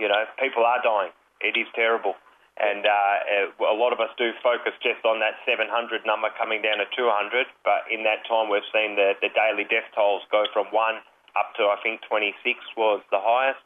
you 0.00 0.08
know, 0.08 0.24
people 0.40 0.64
are 0.64 0.80
dying. 0.80 1.12
It 1.44 1.60
is 1.60 1.68
terrible. 1.76 2.16
And 2.54 2.86
uh, 2.86 3.50
uh, 3.58 3.74
a 3.74 3.74
lot 3.74 3.90
of 3.90 3.98
us 3.98 4.14
do 4.14 4.30
focus 4.38 4.78
just 4.78 5.02
on 5.02 5.18
that 5.18 5.42
700 5.42 5.66
number 6.06 6.30
coming 6.38 6.62
down 6.62 6.78
to 6.78 6.86
200, 6.94 7.50
but 7.66 7.82
in 7.90 8.06
that 8.06 8.22
time 8.30 8.46
we've 8.46 8.66
seen 8.70 8.94
the, 8.94 9.18
the 9.18 9.30
daily 9.34 9.66
death 9.66 9.90
tolls 9.90 10.22
go 10.30 10.46
from 10.54 10.70
1 10.70 10.74
up 11.34 11.50
to, 11.58 11.66
I 11.66 11.82
think, 11.82 12.06
26 12.06 12.38
was 12.78 13.02
the 13.10 13.18
highest. 13.18 13.58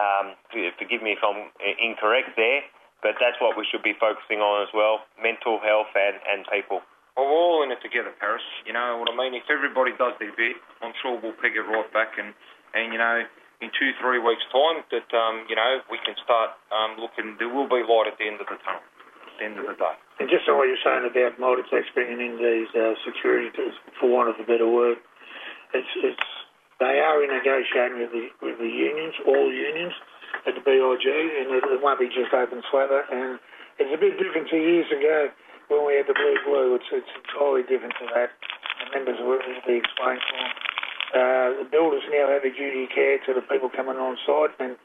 Um, 0.00 0.32
forgive 0.80 1.04
me 1.04 1.12
if 1.12 1.20
I'm 1.20 1.52
incorrect 1.60 2.32
there, 2.40 2.64
but 3.04 3.20
that's 3.20 3.36
what 3.36 3.60
we 3.60 3.68
should 3.68 3.84
be 3.84 3.92
focusing 4.00 4.40
on 4.40 4.64
as 4.64 4.72
well, 4.72 5.04
mental 5.20 5.60
health 5.60 5.92
and, 5.92 6.16
and 6.24 6.48
people. 6.48 6.80
Well, 7.12 7.28
we're 7.28 7.36
all 7.36 7.60
in 7.60 7.68
it 7.68 7.84
together, 7.84 8.16
Paris. 8.16 8.40
You 8.64 8.72
know 8.72 8.96
what 8.96 9.12
I 9.12 9.14
mean? 9.16 9.36
If 9.36 9.44
everybody 9.52 9.92
does 10.00 10.16
their 10.16 10.32
bit, 10.32 10.56
I'm 10.80 10.96
sure 11.04 11.20
we'll 11.20 11.36
pick 11.36 11.52
it 11.52 11.68
right 11.68 11.92
back. 11.92 12.16
And, 12.16 12.32
and 12.72 12.96
you 12.96 12.96
know, 12.96 13.28
in 13.62 13.70
two, 13.78 13.94
three 14.02 14.18
weeks' 14.18 14.42
time, 14.50 14.82
that, 14.90 15.06
um, 15.14 15.46
you 15.46 15.54
know, 15.54 15.80
we 15.86 16.02
can 16.02 16.18
start 16.18 16.58
um, 16.74 16.98
looking, 16.98 17.38
there 17.38 17.48
will 17.48 17.70
be 17.70 17.86
light 17.86 18.10
at 18.10 18.18
the 18.18 18.26
end 18.26 18.42
of 18.42 18.50
the 18.50 18.58
tunnel, 18.66 18.82
at 18.82 19.34
the 19.38 19.44
end 19.46 19.56
of 19.62 19.70
the 19.70 19.78
day. 19.78 19.96
And 20.18 20.26
just 20.26 20.50
on 20.50 20.58
what 20.58 20.66
you're 20.66 20.82
saying 20.82 21.06
about 21.06 21.38
Multiplex 21.38 21.86
bringing 21.94 22.18
in 22.18 22.42
these 22.42 22.70
uh, 22.74 22.98
security, 23.06 23.54
for 24.02 24.10
want 24.10 24.34
of 24.34 24.36
a 24.42 24.46
better 24.46 24.66
word, 24.66 24.98
it's 25.72 25.88
it's 26.04 26.28
they 26.82 26.98
are 26.98 27.22
in 27.22 27.30
negotiating 27.30 28.02
with 28.02 28.12
the 28.12 28.28
with 28.42 28.58
the 28.58 28.68
unions, 28.68 29.14
all 29.24 29.48
unions 29.48 29.94
at 30.46 30.58
the 30.58 30.60
BIG, 30.60 31.06
and 31.06 31.54
it, 31.54 31.62
it 31.64 31.80
won't 31.80 32.02
be 32.02 32.10
just 32.10 32.34
open 32.34 32.62
slather. 32.70 33.06
And 33.08 33.38
it's 33.78 33.94
a 33.94 33.98
bit 33.98 34.18
different 34.18 34.50
to 34.50 34.58
years 34.58 34.90
ago 34.90 35.30
when 35.70 35.86
we 35.86 35.94
had 35.96 36.10
the 36.10 36.14
blue 36.18 36.36
blue. 36.44 36.74
It's 36.76 36.90
it's 36.92 37.12
entirely 37.24 37.62
different 37.62 37.94
to 38.02 38.06
that. 38.14 38.34
The 38.82 38.98
members 38.98 39.18
will 39.22 39.38
be 39.66 39.78
explained 39.78 40.20
to 40.20 40.32
them. 40.34 40.71
Uh, 41.12 41.60
the 41.60 41.68
builders 41.68 42.02
now 42.08 42.28
have 42.32 42.44
a 42.44 42.52
duty 42.52 42.88
of 42.88 42.90
care 42.90 43.20
to 43.28 43.36
the 43.36 43.44
people 43.44 43.68
coming 43.68 44.00
on 44.00 44.16
site, 44.24 44.56
and 44.60 44.80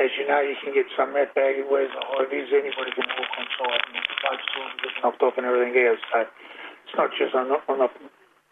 as 0.00 0.08
you 0.16 0.24
know, 0.24 0.40
you 0.40 0.56
can 0.60 0.72
get 0.72 0.88
some 0.96 1.12
rat 1.12 1.34
bag 1.36 1.60
the 1.60 1.68
high 1.68 2.28
vis. 2.28 2.48
Anybody 2.48 2.92
can 2.96 3.08
walk 3.12 3.32
on 3.36 3.48
site 3.60 3.84
and 3.92 4.00
folks 4.24 4.46
will 4.56 4.72
get 4.80 4.94
knocked 5.04 5.20
off 5.20 5.36
and 5.36 5.44
everything 5.44 5.76
else. 5.84 6.00
So 6.12 6.24
it's 6.24 6.96
not 6.96 7.10
just 7.12 7.36
I'm 7.36 7.48
not 7.48 7.60
I'm 7.68 7.76
not 7.80 7.92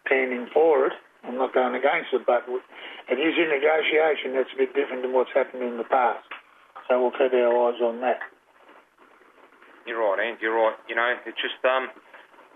standing 0.05 0.45
for 0.53 0.85
it. 0.85 0.93
I'm 1.25 1.37
not 1.37 1.53
going 1.53 1.73
against 1.73 2.13
it, 2.13 2.25
but 2.25 2.45
it 2.45 3.17
is 3.17 3.35
in 3.37 3.49
negotiation. 3.49 4.33
That's 4.33 4.53
a 4.53 4.57
bit 4.57 4.73
different 4.73 5.01
than 5.01 5.13
what's 5.13 5.33
happened 5.33 5.61
in 5.61 5.77
the 5.77 5.85
past. 5.85 6.25
So 6.89 6.97
we'll 6.97 7.13
keep 7.13 7.33
our 7.33 7.53
eyes 7.69 7.81
on 7.81 8.01
that. 8.01 8.21
You're 9.85 10.01
right, 10.01 10.17
Ant, 10.17 10.41
you're 10.41 10.53
right. 10.53 10.77
You 10.89 10.97
know, 10.97 11.13
it's 11.25 11.37
just, 11.41 11.57
um, 11.65 11.89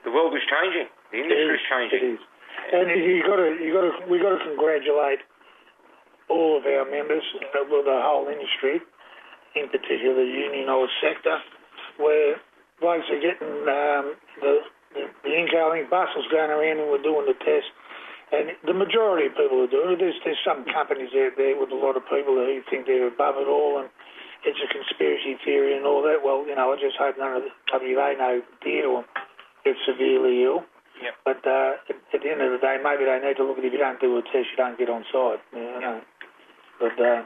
the 0.05 0.12
world 0.13 0.34
is 0.34 0.45
changing. 0.45 0.89
The 1.13 1.17
industry 1.25 1.57
is 1.57 1.65
changing. 1.69 2.01
It 2.01 2.05
is. 2.17 2.22
And 2.74 2.89
you 2.89 3.24
got 3.24 3.38
to, 3.38 3.50
you 3.62 3.71
got 3.74 3.85
to, 3.85 3.93
we 4.09 4.19
got 4.19 4.38
to 4.38 4.41
congratulate 4.43 5.19
all 6.29 6.57
of 6.57 6.65
our 6.65 6.89
members, 6.89 7.24
well, 7.69 7.83
the 7.85 8.01
whole 8.01 8.27
industry, 8.27 8.81
in 9.55 9.69
particular 9.69 10.15
the 10.15 10.25
unionised 10.25 10.97
sector, 11.01 11.38
where 11.97 12.41
blokes 12.81 13.05
are 13.13 13.21
getting 13.21 13.63
um, 13.69 14.17
the, 14.41 14.53
the 14.93 15.03
the 15.24 15.31
incoming 15.31 15.88
buses 15.89 16.25
going 16.31 16.50
around 16.50 16.79
and 16.79 16.89
we're 16.89 17.03
doing 17.03 17.27
the 17.27 17.38
test. 17.45 17.69
And 18.33 18.57
the 18.65 18.74
majority 18.74 19.29
of 19.29 19.38
people 19.38 19.62
are 19.62 19.69
doing 19.69 19.93
it. 19.93 20.00
There's, 20.01 20.17
there's 20.25 20.41
some 20.41 20.65
companies 20.65 21.13
out 21.13 21.38
there 21.38 21.53
with 21.53 21.69
a 21.69 21.77
lot 21.77 21.95
of 21.95 22.03
people 22.09 22.33
who 22.33 22.59
think 22.69 22.88
they're 22.89 23.07
above 23.07 23.38
it 23.38 23.47
all 23.47 23.79
and 23.79 23.89
it's 24.45 24.62
a 24.62 24.69
conspiracy 24.69 25.38
theory 25.45 25.77
and 25.77 25.85
all 25.85 26.01
that. 26.03 26.21
Well, 26.25 26.45
you 26.45 26.55
know, 26.55 26.74
I 26.74 26.75
just 26.77 26.97
hope 26.97 27.17
none 27.17 27.38
of 27.38 27.43
the 27.45 27.53
WA 27.69 28.13
know 28.17 28.41
dear 28.65 28.83
to 28.85 29.01
them 29.01 29.05
get 29.63 29.77
severely 29.85 30.43
ill. 30.43 30.65
Yep. 31.01 31.13
But 31.25 31.41
uh, 31.43 31.75
at, 31.91 32.21
the 32.23 32.29
end 32.31 32.41
of 32.41 32.51
the 32.55 32.61
day, 32.61 32.77
maybe 32.79 33.03
they 33.03 33.19
need 33.19 33.37
to 33.37 33.43
look 33.43 33.57
at 33.59 33.65
if 33.65 33.73
you 33.73 33.79
don't 33.79 33.99
do 33.99 34.15
a 34.17 34.23
test, 34.23 34.51
you 34.53 34.57
don't 34.57 34.77
get 34.77 34.89
on 34.89 35.03
site. 35.11 35.43
You 35.51 35.79
know. 35.81 35.99
But 36.79 36.95
uh, 36.99 37.23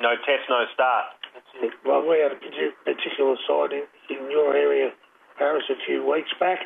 No 0.00 0.14
test, 0.22 0.46
no 0.48 0.64
start. 0.74 1.18
that's 1.34 1.52
it. 1.62 1.74
Well, 1.86 2.02
we 2.06 2.18
had 2.18 2.32
a 2.32 2.38
particular 2.38 3.36
site 3.46 3.72
in, 3.72 3.84
in 4.10 4.30
your 4.30 4.54
area, 4.56 4.90
Paris, 5.38 5.64
a 5.70 5.78
few 5.86 6.06
weeks 6.06 6.30
back, 6.38 6.58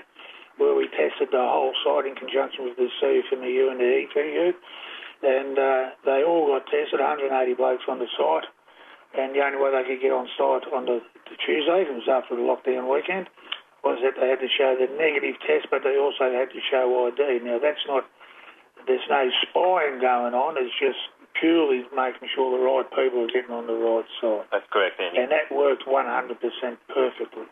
where 0.56 0.74
we 0.74 0.88
tested 0.88 1.28
the 1.32 1.40
whole 1.44 1.72
site 1.84 2.06
in 2.06 2.16
conjunction 2.16 2.64
with 2.64 2.76
the 2.76 2.88
CF 3.00 3.32
and 3.32 3.42
the 3.42 3.52
U 3.52 3.70
and 3.70 3.80
the 3.80 3.92
ETU, 4.08 4.52
and 5.24 5.58
uh, 5.58 5.82
they 6.04 6.24
all 6.24 6.48
got 6.48 6.64
tested. 6.68 7.00
180 7.00 7.32
blokes 7.54 7.84
on 7.88 7.98
the 7.98 8.08
site, 8.16 8.48
and 9.16 9.34
the 9.34 9.40
only 9.44 9.60
way 9.60 9.72
they 9.72 9.84
could 9.88 10.00
get 10.00 10.12
on 10.12 10.28
site 10.36 10.64
on 10.72 10.84
the, 10.84 11.00
the 11.28 11.36
Tuesday, 11.44 11.84
it 11.84 11.92
was 11.92 12.08
after 12.08 12.36
the 12.36 12.44
lockdown 12.44 12.88
weekend, 12.88 13.28
was 13.86 14.02
that 14.02 14.18
they 14.18 14.26
had 14.26 14.42
to 14.42 14.50
show 14.50 14.74
the 14.74 14.90
negative 14.98 15.38
test, 15.46 15.70
but 15.70 15.86
they 15.86 15.94
also 15.94 16.26
had 16.34 16.50
to 16.50 16.60
show 16.66 16.90
ID. 17.06 17.46
Now 17.46 17.62
that's 17.62 17.82
not, 17.86 18.02
there's 18.90 19.06
no 19.06 19.30
spying 19.46 20.02
going 20.02 20.34
on. 20.34 20.58
It's 20.58 20.74
just 20.82 20.98
purely 21.38 21.86
making 21.94 22.26
sure 22.34 22.50
the 22.50 22.62
right 22.64 22.88
people 22.90 23.22
are 23.22 23.30
getting 23.30 23.54
on 23.54 23.70
the 23.70 23.76
right 23.78 24.08
side, 24.18 24.48
That's 24.50 24.66
correct, 24.72 24.98
Andy. 24.98 25.22
and 25.22 25.30
that 25.30 25.52
worked 25.54 25.86
100% 25.86 26.02
perfectly. 26.90 27.46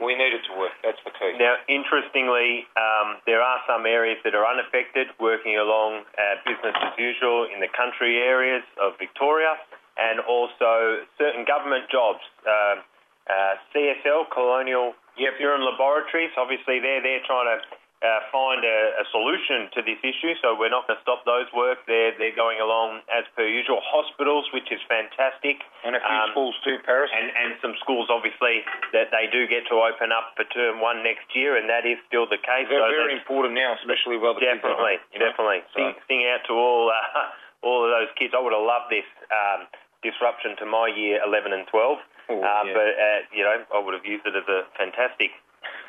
We 0.00 0.16
need 0.16 0.32
it 0.32 0.40
to 0.48 0.56
work. 0.56 0.72
That's 0.80 0.96
the 1.04 1.12
key. 1.12 1.36
Now, 1.36 1.60
interestingly, 1.68 2.64
um, 2.72 3.20
there 3.28 3.44
are 3.44 3.60
some 3.68 3.84
areas 3.84 4.16
that 4.24 4.32
are 4.32 4.48
unaffected, 4.48 5.12
working 5.20 5.60
along 5.60 6.08
uh, 6.16 6.40
business 6.48 6.72
as 6.72 6.96
usual 6.96 7.44
in 7.52 7.60
the 7.60 7.68
country 7.68 8.16
areas 8.16 8.64
of 8.80 8.96
Victoria, 8.96 9.60
and 10.00 10.16
also 10.24 11.04
certain 11.20 11.44
government 11.44 11.84
jobs. 11.92 12.24
Um, 12.48 12.80
uh, 13.28 13.54
CSL, 13.74 14.30
Colonial 14.32 14.94
Serum 15.38 15.60
Laboratories, 15.62 16.30
obviously 16.38 16.80
they're 16.80 17.02
there 17.02 17.20
trying 17.28 17.48
to 17.52 17.58
uh, 18.00 18.24
find 18.32 18.64
a, 18.64 18.78
a 18.96 19.04
solution 19.12 19.68
to 19.76 19.84
this 19.84 20.00
issue, 20.00 20.32
so 20.40 20.56
we're 20.56 20.72
not 20.72 20.88
going 20.88 20.96
to 20.96 21.04
stop 21.04 21.20
those 21.28 21.44
work. 21.52 21.84
They're, 21.84 22.16
they're 22.16 22.32
going 22.34 22.56
along 22.56 23.04
as 23.12 23.28
per 23.36 23.44
usual. 23.44 23.76
Hospitals, 23.84 24.48
which 24.56 24.72
is 24.72 24.80
fantastic. 24.88 25.60
And 25.84 25.92
a 25.92 26.00
few 26.00 26.08
Um, 26.08 26.32
schools 26.32 26.56
too, 26.64 26.80
Paris. 26.88 27.12
and, 27.12 27.28
and 27.28 27.60
some 27.60 27.76
schools 27.84 28.08
obviously 28.08 28.64
that 28.96 29.12
they 29.12 29.28
do 29.28 29.44
get 29.44 29.68
to 29.68 29.76
open 29.84 30.16
up 30.16 30.32
for 30.32 30.48
term 30.48 30.80
one 30.80 31.04
next 31.04 31.28
year, 31.36 31.60
and 31.60 31.68
that 31.68 31.84
is 31.84 32.00
still 32.08 32.24
the 32.24 32.40
case. 32.40 32.72
They're 32.72 32.80
So 32.80 32.88
very 33.04 33.20
important 33.20 33.52
now, 33.52 33.76
especially 33.76 34.16
while 34.16 34.32
the 34.32 34.48
kids 34.48 34.64
are 34.64 34.72
definitely, 34.72 34.96
home, 34.96 35.20
definitely. 35.20 35.60
So- 35.76 35.76
Sing, 35.76 35.92
sing 36.08 36.20
out 36.32 36.40
to 36.48 36.56
all 36.56 36.88
uh, 36.88 37.28
all 37.68 37.84
of 37.84 37.92
those 37.92 38.08
kids. 38.16 38.32
I 38.32 38.40
would 38.40 38.56
have 38.56 38.64
loved 38.64 38.88
this 38.88 39.04
um, 39.28 39.68
disruption 40.00 40.56
to 40.56 40.64
my 40.64 40.88
year 40.88 41.20
11 41.20 41.52
and 41.52 41.68
12, 41.68 42.00
Oh, 42.30 42.38
uh, 42.38 42.62
yeah. 42.62 42.72
but 42.72 42.90
uh, 42.94 43.20
you 43.34 43.42
know 43.42 43.58
I 43.74 43.78
would 43.82 43.94
have 43.98 44.06
used 44.06 44.22
it 44.22 44.38
as 44.38 44.46
a 44.46 44.70
fantastic 44.78 45.34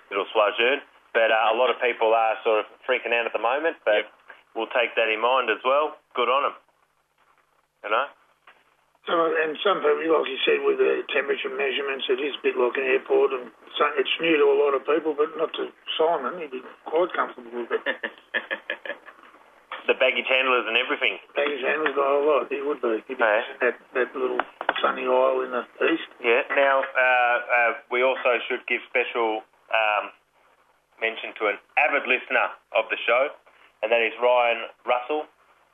little 0.10 0.26
slogan. 0.34 0.82
But 1.14 1.30
uh, 1.30 1.52
a 1.52 1.56
lot 1.56 1.70
of 1.70 1.78
people 1.78 2.16
are 2.16 2.40
sort 2.44 2.64
of 2.64 2.68
freaking 2.88 3.12
out 3.12 3.28
at 3.28 3.36
the 3.36 3.44
moment, 3.44 3.78
but 3.84 4.08
we'll 4.56 4.72
take 4.72 4.96
that 4.96 5.12
in 5.12 5.20
mind 5.20 5.52
as 5.52 5.60
well. 5.64 6.00
Good 6.16 6.32
on 6.32 6.50
them. 6.50 6.56
You 7.84 7.90
know. 7.92 8.08
So, 9.10 9.18
and 9.18 9.58
some 9.66 9.82
people, 9.82 10.14
like 10.14 10.30
you 10.30 10.38
said, 10.46 10.62
with 10.62 10.78
the 10.78 11.02
temperature 11.10 11.50
measurements, 11.50 12.06
it 12.06 12.22
is 12.22 12.38
a 12.38 12.42
bit 12.46 12.54
like 12.54 12.78
an 12.78 12.86
airport, 12.86 13.34
and 13.34 13.50
so 13.74 13.90
it's 13.98 14.14
new 14.22 14.38
to 14.38 14.46
a 14.46 14.58
lot 14.62 14.78
of 14.78 14.86
people, 14.86 15.18
but 15.18 15.34
not 15.42 15.50
to 15.58 15.74
Simon. 15.98 16.38
He'd 16.38 16.54
be 16.54 16.62
quite 16.86 17.10
comfortable 17.12 17.66
with 17.66 17.82
it. 17.82 17.86
The 19.88 19.98
baggage 19.98 20.30
handlers 20.30 20.66
and 20.70 20.78
everything. 20.78 21.18
Baggage 21.36 21.64
handler's 21.66 21.96
got 21.98 22.10
a 22.12 22.22
lot. 22.22 22.48
He 22.50 22.62
would 22.62 22.82
be. 22.82 23.02
He'd 23.10 23.18
be 23.18 23.24
Yeah. 23.24 23.42
that, 23.66 23.76
that 23.98 24.10
little 24.16 24.40
sunny 24.82 25.04
isle 25.10 25.42
in 25.42 25.52
the 25.52 25.64
east. 25.90 26.10
Yeah. 26.22 26.42
Now, 26.54 26.82
uh, 26.86 27.38
uh, 27.42 27.72
we 27.90 28.04
also 28.04 28.38
should 28.48 28.62
give 28.70 28.82
special 28.90 29.42
um, 29.74 30.12
mention 31.02 31.34
to 31.42 31.48
an 31.50 31.58
avid 31.82 32.06
listener 32.06 32.54
of 32.78 32.86
the 32.94 32.98
show, 33.08 33.34
and 33.82 33.92
that 33.92 34.02
is 34.06 34.14
Ryan 34.22 34.70
Russell. 34.86 35.26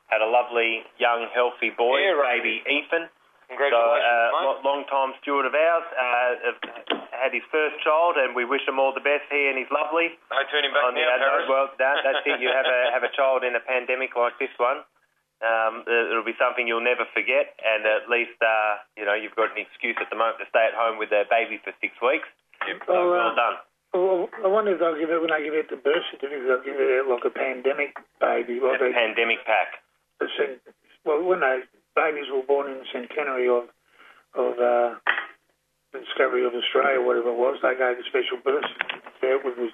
Had 0.08 0.24
a 0.24 0.30
lovely 0.30 0.80
young, 0.96 1.28
healthy 1.36 1.68
boy, 1.76 2.00
Yeah, 2.00 2.16
right. 2.16 2.40
baby 2.40 2.64
Ethan. 2.64 3.12
So, 3.48 3.56
uh, 3.56 4.28
mate. 4.52 4.60
long 4.64 4.84
time 4.92 5.16
steward 5.24 5.48
of 5.48 5.56
ours, 5.56 5.86
uh, 5.96 6.52
had 7.16 7.32
his 7.32 7.42
first 7.48 7.80
child, 7.80 8.20
and 8.20 8.36
we 8.36 8.44
wish 8.44 8.60
him 8.68 8.76
all 8.78 8.92
the 8.92 9.00
best. 9.02 9.24
He 9.32 9.48
and 9.48 9.56
his 9.56 9.68
lovely. 9.72 10.12
No 10.30 10.36
turning 10.52 10.68
back 10.70 10.84
on 10.84 10.92
now, 10.94 11.08
advert. 11.16 11.28
Paris. 11.32 11.46
Well, 11.48 11.66
that, 11.80 11.96
that's 12.04 12.22
it. 12.28 12.40
You 12.44 12.52
have 12.52 12.68
a 12.68 12.78
have 12.94 13.02
a 13.08 13.12
child 13.16 13.44
in 13.48 13.56
a 13.56 13.60
pandemic 13.64 14.12
like 14.16 14.36
this 14.38 14.52
one. 14.60 14.84
Um, 15.40 15.86
it- 15.88 16.10
it'll 16.12 16.26
be 16.26 16.36
something 16.36 16.68
you'll 16.68 16.84
never 16.84 17.06
forget, 17.16 17.56
and 17.64 17.86
at 17.88 18.10
least 18.12 18.36
uh, 18.44 18.84
you 19.00 19.08
know 19.08 19.14
you've 19.16 19.34
got 19.34 19.56
an 19.56 19.58
excuse 19.64 19.96
at 19.96 20.10
the 20.12 20.16
moment 20.20 20.38
to 20.44 20.46
stay 20.52 20.68
at 20.68 20.76
home 20.76 20.98
with 21.00 21.08
their 21.08 21.24
baby 21.24 21.56
for 21.64 21.72
six 21.80 21.96
weeks. 22.04 22.28
So 22.68 22.76
Well, 22.92 23.08
well 23.16 23.32
uh, 23.32 23.34
done. 23.34 23.56
Well, 23.96 24.28
I 24.44 24.48
wonder 24.52 24.76
if 24.76 24.78
they'll 24.84 24.98
give 25.00 25.08
it 25.08 25.16
when 25.24 25.32
they 25.32 25.40
give 25.48 25.56
it 25.56 25.70
the 25.72 25.80
birth 25.80 26.04
certificate. 26.12 26.44
They'll 26.44 26.60
give 26.68 26.76
it 26.76 26.90
out 27.00 27.08
like 27.08 27.24
a 27.24 27.32
pandemic 27.32 27.96
baby, 28.20 28.60
like 28.60 28.76
A 28.76 28.84
they, 28.84 28.92
pandemic 28.92 29.40
pack. 29.48 29.80
well, 31.08 31.22
when 31.24 31.40
they 31.40 31.64
babies 31.98 32.30
were 32.30 32.46
born 32.46 32.70
in 32.70 32.78
the 32.78 32.88
centenary 32.94 33.50
of 33.50 33.66
of 34.38 34.54
uh, 34.54 34.94
the 35.90 35.98
discovery 36.04 36.46
of 36.46 36.54
Australia, 36.54 37.02
whatever 37.02 37.32
it 37.34 37.40
was, 37.40 37.58
they 37.64 37.74
gave 37.74 37.98
a 37.98 38.04
special 38.06 38.38
birth 38.44 38.62
certificate 38.78 39.42
with 39.42 39.56
the 39.58 39.68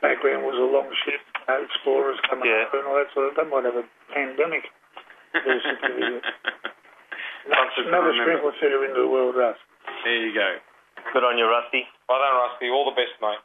background 0.00 0.46
was 0.48 0.56
a 0.56 0.64
long 0.70 0.88
ship, 1.04 1.20
uh, 1.50 1.60
explorers 1.60 2.16
coming 2.30 2.48
Yeah. 2.48 2.64
over 2.64 2.78
and 2.80 2.86
all 2.88 2.96
that 2.96 3.10
sort 3.12 3.28
of. 3.28 3.34
They 3.36 3.44
might 3.50 3.66
have 3.68 3.76
a 3.76 3.84
pandemic 4.14 4.64
birth 5.34 5.60
certificate. 5.66 6.24
Something 7.44 7.84
to 7.84 7.88
Another 7.90 8.14
remember. 8.14 8.24
sprinkle 8.24 8.52
fitter 8.62 8.80
into 8.86 9.00
the 9.02 9.10
world, 9.10 9.34
Russ. 9.36 9.58
There 10.04 10.16
you 10.24 10.32
go. 10.32 10.48
Good 11.12 11.24
on 11.26 11.36
you, 11.36 11.44
Rusty. 11.50 11.84
Well 12.08 12.20
done, 12.22 12.36
Rusty. 12.46 12.68
All 12.70 12.84
the 12.88 12.94
best, 12.96 13.16
mate. 13.20 13.42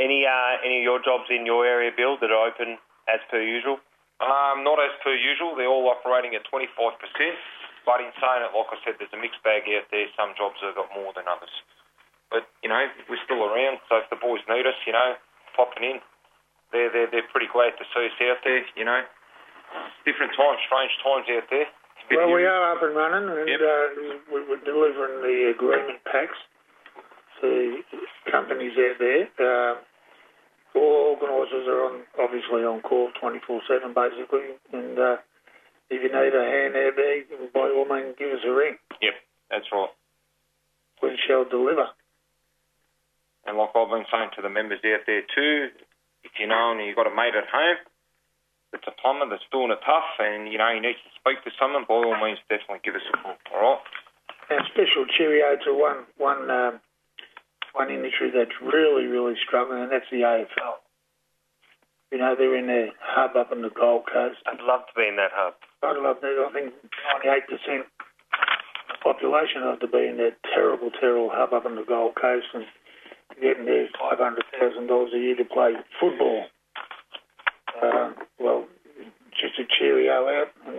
Any 0.00 0.24
uh, 0.26 0.62
any 0.64 0.78
of 0.80 0.84
your 0.84 1.00
jobs 1.04 1.28
in 1.30 1.44
your 1.46 1.66
area, 1.66 1.90
Bill, 1.94 2.16
that 2.20 2.30
are 2.32 2.48
open 2.48 2.78
as 3.08 3.20
per 3.30 3.40
usual? 3.42 3.78
Um, 4.20 4.64
not 4.64 4.80
as 4.80 4.92
per 5.04 5.12
usual. 5.12 5.54
They're 5.56 5.68
all 5.70 5.88
operating 5.92 6.32
at 6.34 6.44
25%. 6.48 6.72
But 7.84 8.00
in 8.02 8.10
saying 8.18 8.42
it, 8.42 8.50
like 8.56 8.70
I 8.72 8.78
said, 8.82 8.94
there's 8.98 9.12
a 9.14 9.20
mixed 9.20 9.42
bag 9.46 9.62
out 9.76 9.86
there. 9.94 10.08
Some 10.18 10.34
jobs 10.34 10.58
have 10.64 10.74
got 10.74 10.90
more 10.96 11.12
than 11.14 11.28
others. 11.30 11.52
But, 12.32 12.48
you 12.64 12.68
know, 12.72 12.82
we're 13.06 13.22
still 13.22 13.44
around. 13.46 13.78
So 13.86 14.02
if 14.02 14.10
the 14.10 14.18
boys 14.18 14.42
need 14.50 14.66
us, 14.66 14.74
you 14.88 14.92
know, 14.96 15.14
popping 15.54 15.84
in, 15.84 15.98
they're, 16.74 16.90
they're, 16.90 17.06
they're 17.12 17.30
pretty 17.30 17.46
glad 17.52 17.78
to 17.78 17.84
see 17.94 18.10
us 18.10 18.18
out 18.26 18.42
there, 18.42 18.64
you 18.74 18.82
know. 18.82 19.02
Different 20.02 20.34
times, 20.34 20.58
strange 20.66 20.90
times 21.04 21.26
out 21.30 21.46
there. 21.50 21.68
Well, 22.10 22.30
we 22.34 22.46
are 22.46 22.74
up 22.74 22.82
and 22.82 22.94
running, 22.94 23.26
and 23.30 23.46
Yep. 23.50 23.60
uh, 23.62 23.86
we- 24.30 24.46
we're 24.50 24.62
delivering 24.66 25.22
the 25.22 25.50
agreement 25.50 26.02
packs 26.06 26.38
to 27.40 27.82
companies 28.30 28.74
out 28.78 28.98
there. 28.98 29.26
Uh, 29.38 29.74
all 30.76 31.16
organisers 31.16 31.66
are 31.66 31.82
on, 31.88 32.04
obviously 32.20 32.62
on 32.62 32.80
call 32.82 33.10
24/7, 33.20 33.94
basically. 33.94 34.54
And 34.72 34.98
uh, 34.98 35.16
if 35.90 36.02
you 36.02 36.10
need 36.12 36.34
a 36.34 36.44
hand 36.44 36.74
there, 36.74 36.92
by 37.52 37.72
all 37.72 37.88
means, 37.88 38.14
give 38.18 38.30
us 38.30 38.44
a 38.44 38.52
ring. 38.52 38.76
Yep, 39.00 39.14
that's 39.50 39.66
right. 39.72 39.92
We 41.02 41.18
shall 41.26 41.44
deliver. 41.44 41.88
And 43.46 43.56
like 43.56 43.70
I've 43.74 43.90
been 43.90 44.06
saying 44.10 44.30
to 44.36 44.42
the 44.42 44.50
members 44.50 44.80
out 44.84 45.06
there 45.06 45.22
too, 45.22 45.70
if 46.24 46.32
you 46.38 46.46
know 46.46 46.72
and 46.72 46.84
you've 46.84 46.96
got 46.96 47.06
a 47.06 47.14
mate 47.14 47.34
at 47.38 47.46
home 47.46 47.78
that's 48.72 48.86
a 48.86 48.94
plumber 49.00 49.28
that's 49.30 49.46
doing 49.52 49.70
it 49.70 49.80
tough 49.86 50.18
and, 50.18 50.50
you 50.50 50.58
know, 50.58 50.68
you 50.68 50.82
need 50.82 50.98
to 50.98 51.10
speak 51.16 51.40
to 51.44 51.50
someone, 51.56 51.86
by 51.88 51.94
all 51.94 52.18
means, 52.18 52.38
definitely 52.50 52.82
give 52.84 52.94
us 52.94 53.06
a 53.08 53.16
call, 53.22 53.38
all 53.54 53.62
right? 53.62 53.82
And 54.50 54.62
special 54.70 55.06
cheerio 55.16 55.56
to 55.64 55.74
one 55.74 56.06
one 56.18 56.50
um, 56.50 56.78
one 57.76 57.92
industry 57.92 58.32
that's 58.32 58.56
really 58.64 59.06
really 59.06 59.36
struggling, 59.46 59.84
and 59.84 59.92
that's 59.92 60.08
the 60.10 60.24
AFL. 60.24 60.80
You 62.10 62.18
know, 62.18 62.34
they're 62.38 62.56
in 62.56 62.66
their 62.66 62.90
hub 63.02 63.36
up 63.36 63.52
in 63.52 63.62
the 63.62 63.70
Gold 63.70 64.06
Coast. 64.06 64.38
I'd 64.46 64.62
love 64.62 64.86
to 64.88 64.94
be 64.96 65.04
in 65.10 65.16
that 65.16 65.34
hub. 65.34 65.54
I'd 65.82 66.00
love 66.00 66.22
that. 66.22 66.38
I 66.38 66.52
think 66.54 66.72
98% 67.26 67.82
of 67.82 67.86
the 68.88 68.98
population 69.02 69.66
ought 69.66 69.82
to 69.82 69.90
be 69.90 70.06
in 70.06 70.16
that 70.22 70.38
terrible, 70.54 70.90
terrible 70.94 71.30
hub 71.34 71.52
up 71.52 71.66
in 71.66 71.74
the 71.74 71.82
Gold 71.82 72.14
Coast 72.14 72.46
and 72.54 72.64
getting 73.42 73.66
their 73.66 73.88
$500,000 73.98 74.38
a 74.86 75.18
year 75.18 75.36
to 75.36 75.44
play 75.44 75.74
football. 75.98 76.46
Uh, 77.74 78.12
well, 78.38 78.64
just 79.34 79.58
a 79.58 79.66
cheerio 79.66 80.30
out. 80.30 80.54
And 80.64 80.78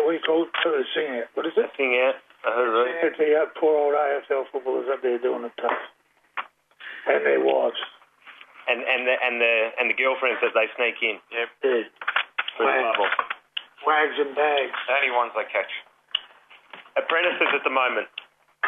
out, 0.00 0.04
what 0.04 0.12
do 0.12 0.16
you 0.16 0.24
call 0.24 0.44
it? 0.48 0.86
Sing 0.96 1.06
out. 1.20 1.28
What 1.34 1.46
is 1.46 1.52
it? 1.56 1.70
Sing 1.76 2.00
out. 2.02 2.16
A 2.44 2.50
hooroo. 2.50 2.88
Yeah, 2.88 3.12
the 3.18 3.28
uh, 3.36 3.46
poor 3.60 3.76
old 3.76 3.94
AFL 3.94 4.48
footballers 4.52 4.88
up 4.88 5.02
there 5.02 5.18
doing 5.20 5.44
it 5.44 5.52
tough. 5.60 5.76
And 7.08 7.24
their 7.24 7.40
wives. 7.44 7.80
And 8.68 8.80
and 8.80 9.02
the 9.04 9.14
and 9.18 9.34
the 9.40 9.54
and 9.80 9.86
the 9.90 9.96
girlfriends 9.98 10.40
that 10.40 10.52
they 10.56 10.68
sneak 10.76 10.96
in. 11.02 11.18
Yep. 11.32 11.48
Yeah. 11.64 11.84
For 12.56 13.08
Wags 13.88 14.16
and 14.20 14.36
bags. 14.36 14.76
The 14.88 14.92
only 15.00 15.12
ones 15.16 15.32
they 15.32 15.48
catch. 15.48 15.72
apprentices 16.96 17.50
at 17.56 17.64
the 17.64 17.72
moment. 17.72 18.08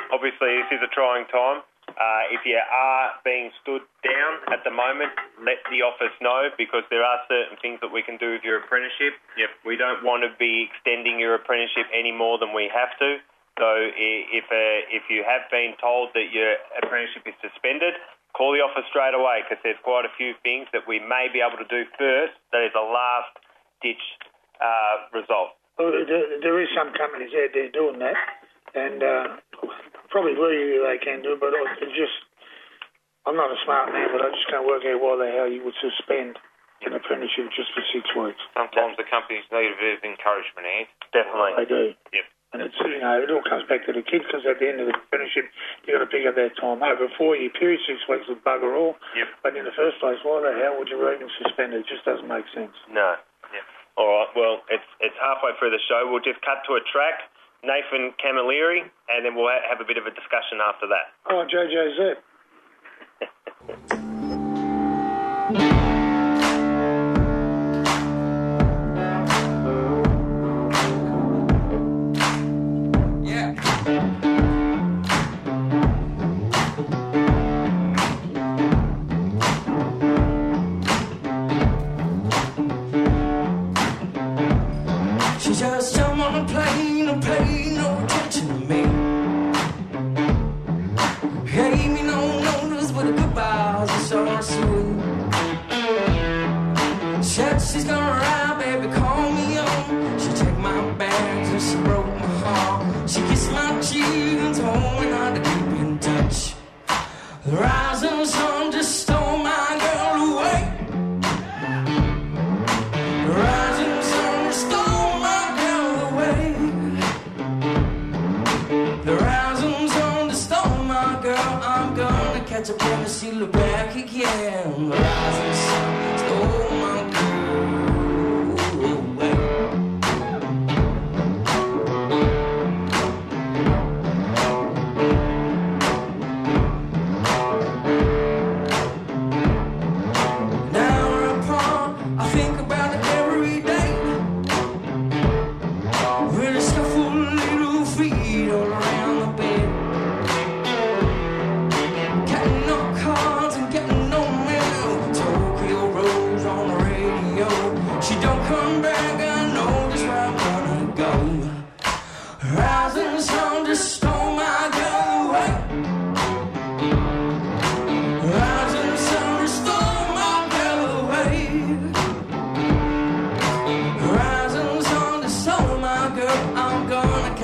Obviously, 0.08 0.56
this 0.64 0.80
is 0.80 0.82
a 0.84 0.90
trying 0.92 1.28
time. 1.28 1.60
Uh, 1.92 2.24
if 2.32 2.40
you 2.48 2.56
are 2.56 3.12
being 3.20 3.52
stood 3.60 3.84
down 4.00 4.32
at 4.48 4.64
the 4.64 4.72
moment, 4.72 5.12
let 5.44 5.60
the 5.68 5.84
office 5.84 6.14
know 6.24 6.48
because 6.56 6.84
there 6.88 7.04
are 7.04 7.20
certain 7.28 7.60
things 7.60 7.76
that 7.84 7.92
we 7.92 8.00
can 8.00 8.16
do 8.16 8.32
with 8.32 8.40
your 8.40 8.64
apprenticeship. 8.64 9.12
Yep. 9.36 9.50
We 9.68 9.76
don't 9.76 10.00
want 10.00 10.24
to 10.24 10.32
be 10.40 10.72
extending 10.72 11.20
your 11.20 11.36
apprenticeship 11.36 11.92
any 11.92 12.10
more 12.10 12.38
than 12.40 12.56
we 12.56 12.72
have 12.72 12.96
to. 13.04 13.20
So 13.60 13.68
if 13.68 14.46
uh, 14.48 14.80
if 14.88 15.04
you 15.12 15.22
have 15.28 15.44
been 15.52 15.76
told 15.76 16.16
that 16.16 16.32
your 16.32 16.56
apprenticeship 16.80 17.28
is 17.28 17.36
suspended, 17.44 17.92
call 18.32 18.56
the 18.56 18.64
office 18.64 18.88
straight 18.88 19.12
away 19.12 19.44
because 19.44 19.60
there's 19.60 19.80
quite 19.84 20.08
a 20.08 20.14
few 20.16 20.32
things 20.40 20.68
that 20.72 20.88
we 20.88 20.98
may 21.04 21.28
be 21.28 21.44
able 21.44 21.60
to 21.60 21.68
do 21.68 21.84
first. 22.00 22.32
That 22.56 22.64
is 22.64 22.72
a 22.72 22.84
last 22.84 23.36
ditch 23.84 24.00
uh, 24.56 25.12
result. 25.12 25.52
Well, 25.76 25.92
there, 25.92 26.40
there 26.40 26.56
is 26.60 26.68
some 26.76 26.92
companies 26.96 27.32
out 27.32 27.52
there 27.52 27.68
doing 27.72 28.00
that, 28.00 28.16
and 28.76 29.00
uh, 29.00 29.26
probably 30.12 30.36
legally 30.36 30.80
they 30.80 31.00
can 31.00 31.24
do 31.24 31.34
it, 31.34 31.40
but 31.40 31.56
I 31.56 31.60
it's 31.80 31.96
just, 31.96 32.16
I'm 33.24 33.36
not 33.36 33.48
a 33.48 33.58
smart 33.64 33.88
man, 33.92 34.12
but 34.12 34.20
I 34.20 34.28
just 34.36 34.48
can't 34.52 34.68
work 34.68 34.84
out 34.84 35.00
why 35.00 35.16
the 35.16 35.32
hell 35.32 35.48
you 35.48 35.64
would 35.64 35.76
suspend 35.80 36.36
an 36.84 36.92
apprenticeship 36.92 37.48
just 37.56 37.72
for 37.72 37.82
six 37.94 38.04
weeks. 38.12 38.42
Sometimes 38.52 39.00
the 39.00 39.08
companies 39.08 39.46
need 39.48 39.72
a 39.72 39.78
bit 39.80 39.96
of 39.98 40.02
encouragement, 40.04 40.66
Ant. 40.68 40.88
Definitely. 41.16 41.52
They 41.56 41.68
do. 41.68 41.82
Yep. 42.12 42.26
And 42.52 42.60
it's, 42.60 42.76
you 42.84 43.00
know, 43.00 43.16
it 43.16 43.32
all 43.32 43.40
comes 43.48 43.64
back 43.64 43.88
to 43.88 43.96
the 43.96 44.04
kid 44.04 44.28
because 44.28 44.44
at 44.44 44.60
the 44.60 44.68
end 44.68 44.76
of 44.84 44.86
the 44.86 44.92
apprenticeship, 44.92 45.48
you've 45.88 45.96
got 45.96 46.04
to 46.04 46.10
pick 46.12 46.28
up 46.28 46.36
that 46.36 46.52
time. 46.60 46.84
Over 46.84 47.08
a 47.08 47.12
four 47.16 47.32
year 47.32 47.48
period, 47.48 47.80
six 47.88 48.04
weeks 48.04 48.28
of 48.28 48.44
bugger 48.44 48.76
all. 48.76 49.00
Yep. 49.16 49.28
But 49.40 49.56
in 49.56 49.64
the 49.64 49.72
first 49.72 49.96
place, 50.04 50.20
why 50.20 50.44
the 50.44 50.52
hell 50.60 50.76
would 50.76 50.92
you 50.92 51.00
even 51.00 51.32
suspend 51.40 51.72
it? 51.72 51.84
It 51.84 51.88
just 51.88 52.04
doesn't 52.04 52.28
make 52.28 52.44
sense. 52.52 52.76
No. 52.92 53.16
All 53.96 54.08
right. 54.08 54.28
Well, 54.36 54.64
it's 54.68 54.88
it's 55.00 55.16
halfway 55.20 55.52
through 55.58 55.72
the 55.72 55.82
show. 55.88 56.08
We'll 56.08 56.24
just 56.24 56.40
cut 56.44 56.64
to 56.68 56.76
a 56.76 56.82
track. 56.92 57.28
Nathan 57.64 58.12
Cavalieri, 58.20 58.82
and 58.82 59.24
then 59.24 59.36
we'll 59.36 59.48
ha- 59.48 59.62
have 59.68 59.80
a 59.80 59.84
bit 59.84 59.96
of 59.96 60.04
a 60.06 60.10
discussion 60.10 60.58
after 60.60 60.88
that. 60.88 61.14
Oh, 61.30 61.46
JJZ. 61.46 62.16
Yeah. 63.20 64.01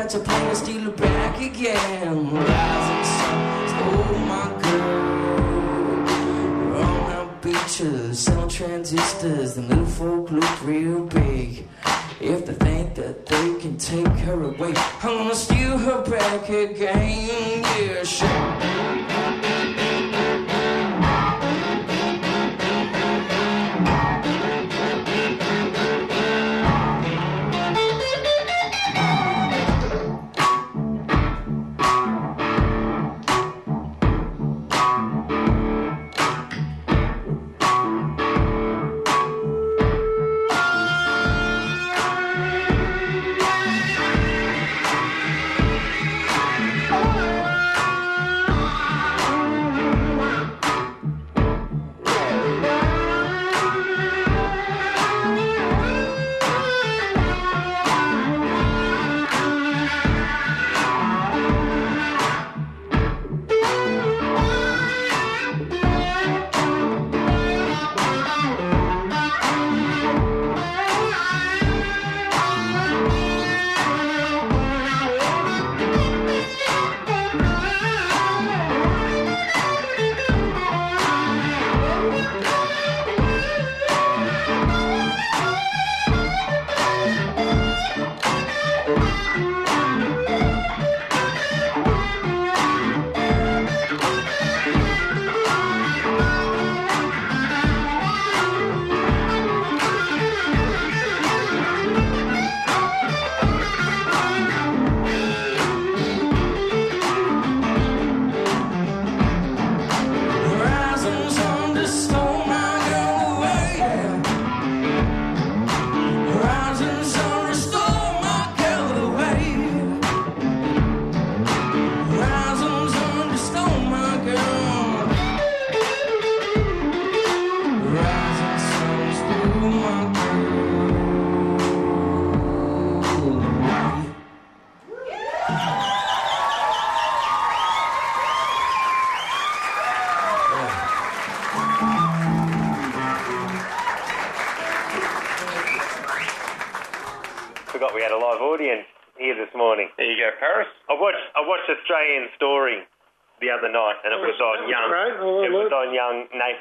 Catch 0.09 0.27
a 0.27 0.33
and 0.33 0.57
steal 0.57 0.81
her 0.83 0.91
back 0.93 1.41
again. 1.41 2.31
Rising 2.31 3.05
sun 3.05 3.69
stole 3.69 4.19
my 4.21 4.47
girl. 4.63 6.07
On 6.77 7.13
our 7.13 7.27
beaches, 7.43 8.19
selling 8.19 8.49
transistors, 8.49 9.57
and 9.59 9.69
little 9.69 9.87
folk 9.87 10.31
look 10.31 10.65
real 10.65 11.05
big. 11.05 11.69
If 12.21 12.47
they 12.47 12.55
think 12.55 12.95
that 12.95 13.27
they 13.27 13.55
can 13.61 13.77
take 13.77 14.07
her 14.07 14.43
away, 14.45 14.73
I'm 15.03 15.19
gonna 15.19 15.35
steal 15.35 15.77
her 15.77 16.03
back 16.03 16.49
again. 16.49 17.65
Yeah, 17.79 18.05
sure. 18.05 18.68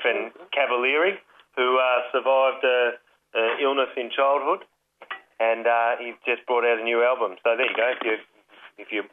Young 0.08 0.32
Nathan 0.32 0.48
Cavalieri, 0.56 1.14
who 1.56 1.78
uh, 1.80 2.00
survived 2.12 2.64
a, 2.64 2.80
a 3.36 3.44
illness 3.62 3.92
in 3.98 4.10
childhood, 4.16 4.64
and 5.40 5.68
uh, 5.68 6.00
he 6.00 6.14
just 6.26 6.46
brought 6.48 6.64
out 6.66 6.80
a 6.80 6.84
new 6.84 7.04
album. 7.04 7.36
So 7.44 7.56
there 7.58 7.68
you 7.68 7.76
go. 7.76 7.92
If 7.92 8.02
you 8.06 8.16
if 8.78 8.88
you're 8.92 9.10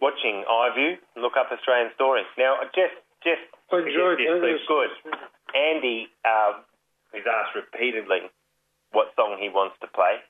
watching 0.00 0.44
iView, 0.48 0.96
look 1.16 1.36
up 1.38 1.48
Australian 1.52 1.92
Story. 1.94 2.22
Now, 2.38 2.58
just 2.74 2.96
just 3.24 3.42
I 3.72 3.80
enjoyed 3.80 4.18
this, 4.18 4.28
it. 4.28 4.40
please, 4.42 4.62
good. 4.68 4.90
Andy 5.54 6.08
um, 6.26 6.64
is 7.14 7.24
asked 7.24 7.56
repeatedly 7.56 8.28
what 8.92 9.12
song 9.16 9.38
he 9.40 9.48
wants 9.48 9.76
to 9.80 9.88
play, 9.88 10.20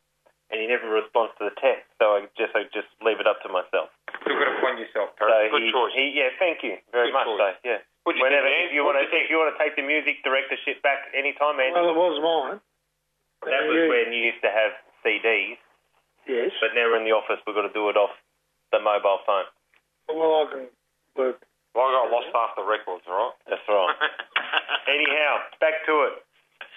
and 0.51 0.61
he 0.61 0.67
never 0.67 0.87
responds 0.89 1.35
to 1.39 1.51
the 1.51 1.55
text. 1.59 1.87
So 1.99 2.15
I 2.19 2.27
just 2.39 2.55
I 2.55 2.65
just 2.71 2.89
leave 3.03 3.19
it 3.19 3.27
up 3.27 3.43
to 3.43 3.49
myself. 3.51 3.91
You've 4.27 4.39
got 4.39 4.51
to 4.51 4.59
find 4.63 4.79
yourself, 4.79 5.15
So 5.19 5.27
Good 5.27 5.63
he, 5.63 5.71
choice. 5.71 5.93
he, 5.95 6.05
yeah, 6.19 6.31
thank 6.39 6.63
you 6.67 6.79
very 6.91 7.11
Good 7.11 7.15
much. 7.19 7.27
choice. 7.27 7.39
So 7.39 7.69
yeah, 7.69 7.81
What'd 8.07 8.23
you 8.23 8.25
whenever 8.25 8.47
think, 8.47 8.71
if 8.71 8.73
you 8.73 8.87
want 8.87 9.03
to 9.03 9.11
What'd 9.11 9.27
if 9.27 9.31
you 9.35 9.39
want 9.43 9.51
to 9.51 9.59
take 9.59 9.75
the 9.75 9.83
music 9.83 10.23
directorship 10.23 10.79
back 10.87 11.11
anytime, 11.11 11.59
Andy. 11.59 11.75
Well, 11.75 11.91
it 11.91 11.99
was 11.99 12.17
mine. 12.23 12.61
that 13.43 13.51
And 13.51 13.67
was 13.67 13.75
you- 13.83 13.91
when 13.91 14.15
you 14.15 14.31
used 14.31 14.41
to 14.47 14.51
have 14.51 14.73
CDs, 15.03 15.59
Yes. 16.31 16.55
but 16.63 16.71
now 16.75 16.87
we're 16.87 16.97
in 17.03 17.05
the 17.05 17.13
office. 17.13 17.43
We've 17.47 17.55
got 17.59 17.67
to 17.67 17.75
do 17.75 17.91
it 17.91 17.97
off 17.99 18.15
the 18.71 18.79
mobile 18.79 19.19
phone. 19.27 19.47
Well, 20.09 20.47
I 20.47 20.51
can 20.51 20.71
work. 21.19 21.43
Well, 21.75 21.87
I 21.87 21.93
got 21.93 22.11
lost 22.11 22.31
after 22.35 22.63
records, 22.63 23.03
all 23.11 23.19
right? 23.19 23.35
That's 23.51 23.67
right. 23.69 23.95
Anyhow, 24.89 25.43
back 25.61 25.85
to 25.87 26.03
it. 26.07 26.23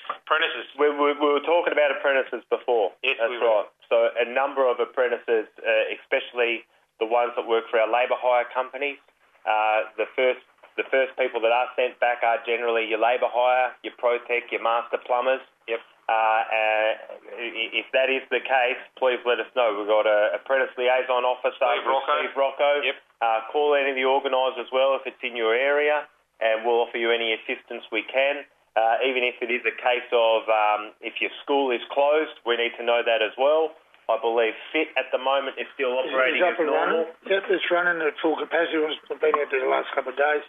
Apprentices. 0.09 0.65
We, 0.77 0.89
we, 0.89 1.13
we 1.13 1.27
were 1.29 1.39
talking 1.45 1.71
about 1.71 1.91
apprentices 1.91 2.43
before. 2.49 2.91
Yes, 3.03 3.17
That's 3.19 3.29
we 3.29 3.37
were. 3.37 3.45
right. 3.45 3.67
So 3.87 4.09
a 4.17 4.25
number 4.25 4.65
of 4.67 4.79
apprentices, 4.81 5.45
uh, 5.61 5.83
especially 6.01 6.65
the 6.99 7.05
ones 7.05 7.31
that 7.37 7.45
work 7.47 7.69
for 7.69 7.79
our 7.79 7.87
labour 7.87 8.17
hire 8.17 8.45
companies, 8.53 8.97
uh, 9.45 9.83
the 9.97 10.05
first 10.17 10.41
the 10.79 10.87
first 10.87 11.11
people 11.19 11.43
that 11.43 11.51
are 11.51 11.67
sent 11.75 11.99
back 11.99 12.23
are 12.23 12.39
generally 12.47 12.87
your 12.87 13.03
labour 13.03 13.27
hire, 13.27 13.75
your 13.83 13.91
Protec, 13.99 14.47
your 14.49 14.63
master 14.63 14.95
plumbers. 15.03 15.43
Yep. 15.67 15.83
Uh, 16.09 16.15
uh, 16.15 16.89
if 17.37 17.85
that 17.93 18.09
is 18.09 18.23
the 18.33 18.41
case, 18.41 18.79
please 18.97 19.19
let 19.27 19.37
us 19.43 19.51
know. 19.53 19.75
We've 19.77 19.85
got 19.91 20.07
a 20.09 20.33
apprentice 20.39 20.73
liaison 20.79 21.21
officer, 21.27 21.53
Steve 21.59 21.85
Rocco. 21.85 22.13
Steve 22.23 22.33
Rocco. 22.39 22.71
Yep. 22.81 22.97
Uh, 23.21 23.39
call 23.51 23.75
any 23.75 23.91
of 23.91 23.97
the 23.99 24.07
organisers 24.07 24.65
as 24.65 24.71
well 24.73 24.95
if 24.97 25.03
it's 25.05 25.19
in 25.21 25.35
your 25.37 25.53
area, 25.53 26.07
and 26.41 26.63
we'll 26.65 26.81
offer 26.81 26.97
you 26.97 27.11
any 27.11 27.35
assistance 27.37 27.83
we 27.91 28.01
can. 28.07 28.47
Uh, 28.79 28.95
even 29.05 29.21
if 29.27 29.35
it 29.43 29.51
is 29.51 29.61
a 29.67 29.75
case 29.75 30.07
of 30.15 30.47
um, 30.47 30.95
if 31.03 31.19
your 31.19 31.29
school 31.43 31.69
is 31.69 31.83
closed, 31.91 32.33
we 32.47 32.55
need 32.55 32.71
to 32.79 32.83
know 32.87 33.03
that 33.05 33.19
as 33.21 33.35
well. 33.37 33.75
I 34.09 34.17
believe 34.17 34.57
FIT 34.73 34.89
at 34.97 35.13
the 35.13 35.21
moment 35.21 35.61
is 35.61 35.69
still 35.77 35.93
operating 35.93 36.41
It's 36.41 36.49
as 36.49 36.53
up 36.57 36.59
and 36.65 36.69
normal. 36.73 37.05
running. 37.13 37.29
Yep, 37.29 37.43
it's 37.53 37.67
running 37.69 38.01
at 38.01 38.17
full 38.25 38.33
capacity. 38.41 38.81
I've 38.81 39.21
been 39.21 39.37
out 39.37 39.53
there 39.53 39.61
the 39.61 39.69
last 39.69 39.93
couple 39.93 40.09
of 40.09 40.17
days, 40.17 40.41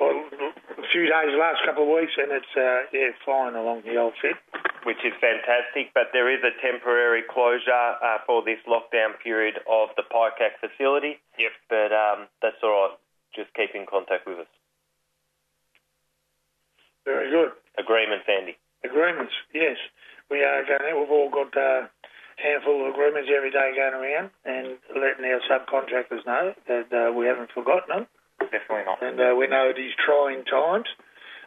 or 0.00 0.12
a 0.16 0.88
few 0.90 1.04
days, 1.04 1.30
last 1.38 1.60
couple 1.64 1.84
of 1.84 1.92
weeks, 1.92 2.12
and 2.16 2.32
it's 2.32 2.54
uh, 2.56 2.88
yeah 2.92 3.12
flying 3.24 3.54
along 3.54 3.82
the 3.84 3.96
old 3.96 4.14
fit. 4.20 4.36
which 4.84 5.00
is 5.04 5.12
fantastic. 5.20 5.92
But 5.92 6.12
there 6.12 6.30
is 6.32 6.40
a 6.40 6.54
temporary 6.64 7.22
closure 7.28 7.96
uh, 8.00 8.18
for 8.26 8.42
this 8.42 8.60
lockdown 8.64 9.18
period 9.22 9.60
of 9.68 9.90
the 9.96 10.04
PICAC 10.08 10.56
facility. 10.60 11.20
Yep. 11.38 11.52
But 11.68 11.90
um, 11.92 12.18
that's 12.42 12.60
all 12.62 12.88
right. 12.88 12.96
Just 13.34 13.52
keep 13.54 13.74
in 13.74 13.86
contact 13.86 14.26
with 14.26 14.38
us. 14.40 14.52
Very 17.04 17.30
good. 17.30 17.52
Agreements, 17.78 18.26
Andy. 18.28 18.56
Agreements, 18.84 19.32
yes. 19.54 19.76
We 20.30 20.42
are 20.42 20.64
going 20.64 20.84
out. 20.90 21.00
We've 21.00 21.10
all 21.10 21.30
got 21.30 21.54
a 21.56 21.88
handful 22.36 22.86
of 22.86 22.94
agreements 22.94 23.28
every 23.34 23.50
day 23.50 23.72
going 23.76 23.94
around 23.94 24.30
and 24.44 24.78
letting 24.96 25.24
our 25.24 25.40
subcontractors 25.48 26.24
know 26.26 26.54
that 26.68 26.88
uh, 26.92 27.12
we 27.12 27.26
haven't 27.26 27.50
forgotten 27.52 27.88
them. 27.88 28.06
Definitely 28.50 28.86
not. 28.86 28.98
And 29.02 29.18
uh, 29.18 29.34
we 29.38 29.46
know 29.46 29.70
these 29.74 29.94
trying 30.02 30.42
times, 30.44 30.86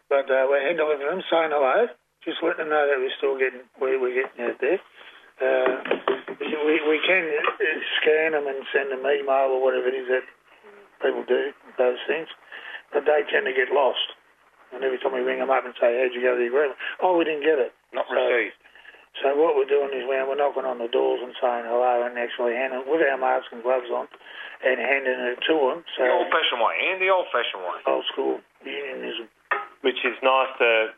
but 0.09 0.27
uh, 0.31 0.47
we're 0.47 0.63
handling 0.63 0.99
them, 1.03 1.19
saying 1.27 1.51
hello, 1.51 1.87
just 2.23 2.39
letting 2.39 2.63
them 2.67 2.71
know 2.71 2.87
that 2.87 2.99
we're 2.99 3.17
still 3.19 3.35
getting, 3.35 3.67
we, 3.79 3.99
we're 3.99 4.15
getting 4.15 4.39
out 4.47 4.57
there. 4.63 4.79
Uh, 5.43 5.75
we, 6.63 6.79
we 6.87 6.97
can 7.03 7.23
uh, 7.27 7.79
scan 7.99 8.31
them 8.31 8.47
and 8.47 8.63
send 8.71 8.91
them 8.91 9.03
email 9.03 9.51
or 9.51 9.59
whatever 9.59 9.91
it 9.91 9.97
is 9.99 10.07
that 10.07 10.23
people 11.03 11.27
do, 11.27 11.51
those 11.75 11.99
things, 12.07 12.31
but 12.95 13.03
they 13.03 13.27
tend 13.27 13.43
to 13.43 13.51
get 13.51 13.67
lost. 13.75 14.15
And 14.71 14.81
every 14.83 14.97
time 14.97 15.11
we 15.13 15.19
ring 15.21 15.39
them 15.43 15.51
up 15.51 15.65
and 15.67 15.75
say, 15.75 15.99
how'd 15.99 16.15
you 16.15 16.23
go 16.23 16.33
to 16.33 16.39
the 16.39 16.47
agreement? 16.47 16.79
Oh, 17.03 17.17
we 17.19 17.27
didn't 17.27 17.43
get 17.43 17.59
it. 17.59 17.75
Not 17.91 18.07
So- 18.07 18.15
received. 18.15 18.55
So 19.21 19.37
what 19.37 19.53
we're 19.53 19.69
doing 19.69 19.93
is 19.93 20.03
we're, 20.09 20.25
we're 20.25 20.39
knocking 20.41 20.65
on 20.65 20.81
the 20.81 20.89
doors 20.89 21.21
and 21.21 21.33
saying 21.37 21.69
hello 21.69 22.01
and 22.07 22.17
actually 22.17 22.57
handing 22.57 22.81
with 22.89 23.05
our 23.05 23.17
masks 23.17 23.53
and 23.53 23.61
gloves 23.61 23.87
on 23.93 24.09
and 24.65 24.81
handing 24.81 25.19
it 25.29 25.39
to 25.45 25.55
them. 25.69 25.79
So 25.93 26.01
The 26.01 26.09
old-fashioned 26.09 26.61
way, 26.61 26.75
and 26.91 26.97
the 26.97 27.11
old-fashioned 27.13 27.61
way. 27.61 27.77
old 27.85 28.05
school 28.09 28.41
unionism. 28.65 29.29
which 29.85 30.01
is 30.07 30.17
nice 30.25 30.49
to 30.57 30.95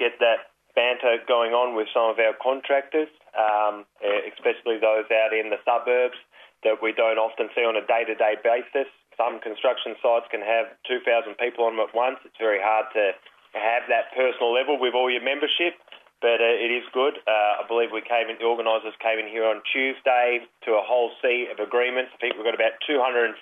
get 0.00 0.18
that 0.18 0.50
banter 0.74 1.20
going 1.28 1.52
on 1.52 1.76
with 1.76 1.86
some 1.92 2.08
of 2.10 2.18
our 2.18 2.32
contractors, 2.40 3.12
um, 3.36 3.84
especially 4.32 4.80
those 4.80 5.04
out 5.12 5.30
in 5.36 5.52
the 5.52 5.60
suburbs 5.68 6.16
that 6.64 6.80
we 6.82 6.90
don't 6.96 7.18
often 7.20 7.46
see 7.54 7.62
on 7.62 7.76
a 7.76 7.84
day-to-day 7.84 8.40
basis. 8.42 8.88
Some 9.20 9.38
construction 9.44 9.94
sites 10.00 10.26
can 10.32 10.40
have 10.40 10.72
2,000 10.88 11.36
people 11.36 11.68
on 11.68 11.76
them 11.76 11.84
at 11.86 11.92
once. 11.94 12.16
It's 12.24 12.38
very 12.40 12.58
hard 12.58 12.88
to 12.96 13.12
have 13.52 13.84
that 13.92 14.08
personal 14.16 14.50
level 14.56 14.80
with 14.80 14.94
all 14.96 15.12
your 15.12 15.20
membership, 15.20 15.76
but 16.22 16.38
uh, 16.38 16.64
it 16.64 16.70
is 16.70 16.86
good. 16.94 17.18
Uh, 17.26 17.60
I 17.60 17.66
believe 17.66 17.90
we 17.90 18.00
came 18.00 18.30
in, 18.30 18.38
the 18.38 18.46
organisers 18.46 18.94
came 19.02 19.18
in 19.18 19.26
here 19.26 19.44
on 19.44 19.60
Tuesday 19.68 20.46
to 20.64 20.78
a 20.78 20.84
whole 20.86 21.10
sea 21.20 21.50
of 21.50 21.58
agreements. 21.58 22.14
I 22.14 22.18
think 22.22 22.38
we've 22.38 22.46
got 22.46 22.54
about 22.54 22.78
250 22.86 23.34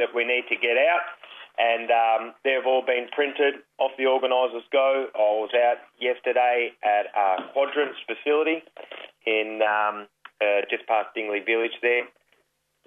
that 0.00 0.10
we 0.16 0.24
need 0.24 0.48
to 0.48 0.56
get 0.56 0.80
out 0.80 1.04
and 1.58 1.90
um, 1.92 2.22
they've 2.44 2.64
all 2.64 2.84
been 2.84 3.08
printed 3.12 3.60
off 3.76 3.92
the 3.98 4.06
organisers' 4.06 4.64
go. 4.72 5.08
I 5.14 5.30
was 5.36 5.52
out 5.52 5.84
yesterday 6.00 6.72
at 6.80 7.12
our 7.12 7.52
Quadrants 7.52 8.00
facility 8.08 8.64
in 9.26 9.60
um, 9.60 10.08
uh, 10.40 10.64
just 10.70 10.86
past 10.88 11.12
Dingley 11.14 11.44
Village 11.44 11.76
there, 11.82 12.08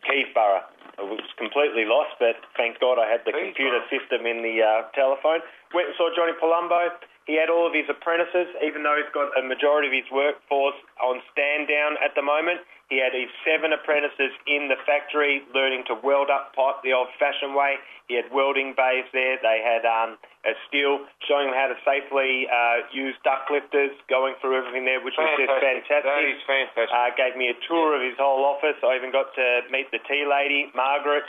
Keysborough. 0.01 0.65
I 0.97 1.03
was 1.03 1.21
completely 1.37 1.85
lost, 1.85 2.17
but 2.17 2.41
thank 2.57 2.79
God 2.79 2.97
I 2.97 3.05
had 3.05 3.21
the 3.27 3.31
Keysborough. 3.31 3.53
computer 3.53 3.81
system 3.93 4.25
in 4.25 4.41
the 4.41 4.63
uh, 4.65 4.89
telephone. 4.97 5.45
Went 5.73 5.93
and 5.93 5.97
saw 5.97 6.09
Johnny 6.15 6.33
Palumbo. 6.41 6.89
He 7.25 7.33
had 7.33 7.49
all 7.49 7.65
of 7.65 7.73
his 7.73 7.89
apprentices, 7.89 8.53
even 8.61 8.85
though 8.85 8.93
he's 9.01 9.09
got 9.09 9.33
a 9.33 9.41
majority 9.41 9.89
of 9.89 9.95
his 9.97 10.05
workforce 10.13 10.77
on 11.01 11.25
stand 11.33 11.65
down 11.65 11.97
at 11.97 12.13
the 12.13 12.21
moment. 12.21 12.61
He 12.85 13.01
had 13.01 13.17
his 13.17 13.33
seven 13.41 13.73
apprentices 13.73 14.29
in 14.45 14.69
the 14.69 14.77
factory 14.85 15.41
learning 15.57 15.89
to 15.89 15.97
weld 15.97 16.29
up 16.29 16.53
pipe 16.53 16.85
the 16.85 16.93
old-fashioned 16.93 17.57
way. 17.57 17.81
He 18.05 18.13
had 18.13 18.29
welding 18.29 18.77
bays 18.77 19.09
there. 19.09 19.41
They 19.41 19.57
had 19.57 19.81
um, 19.89 20.21
a 20.45 20.53
steel 20.69 21.01
showing 21.25 21.49
them 21.49 21.57
how 21.57 21.73
to 21.73 21.77
safely 21.81 22.45
uh, 22.45 22.85
use 22.93 23.17
duct 23.25 23.49
lifters, 23.49 23.97
going 24.05 24.37
through 24.37 24.61
everything 24.61 24.85
there, 24.85 25.01
which 25.01 25.17
was 25.17 25.25
just 25.33 25.49
fantastic. 25.49 26.05
That 26.05 26.29
is 26.29 26.37
fantastic. 26.45 26.93
Uh, 26.93 27.09
gave 27.17 27.33
me 27.33 27.49
a 27.49 27.57
tour 27.65 27.97
of 27.97 28.05
his 28.05 28.13
whole 28.21 28.45
office. 28.45 28.77
I 28.85 29.01
even 29.01 29.09
got 29.09 29.33
to 29.33 29.65
meet 29.73 29.89
the 29.89 29.97
tea 30.05 30.29
lady, 30.29 30.69
Margaret, 30.77 31.25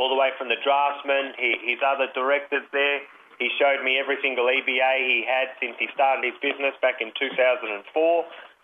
all 0.00 0.08
the 0.08 0.16
way 0.16 0.32
from 0.40 0.48
the 0.48 0.56
draftsman, 0.64 1.36
he, 1.36 1.76
his 1.76 1.84
other 1.84 2.08
directors 2.16 2.64
there. 2.72 3.04
He 3.40 3.48
showed 3.56 3.80
me 3.82 3.96
every 3.96 4.20
single 4.20 4.46
EBA 4.52 4.92
he 5.00 5.24
had 5.24 5.48
since 5.58 5.74
he 5.80 5.88
started 5.96 6.20
his 6.28 6.36
business 6.44 6.76
back 6.84 7.00
in 7.00 7.08
2004. 7.16 7.80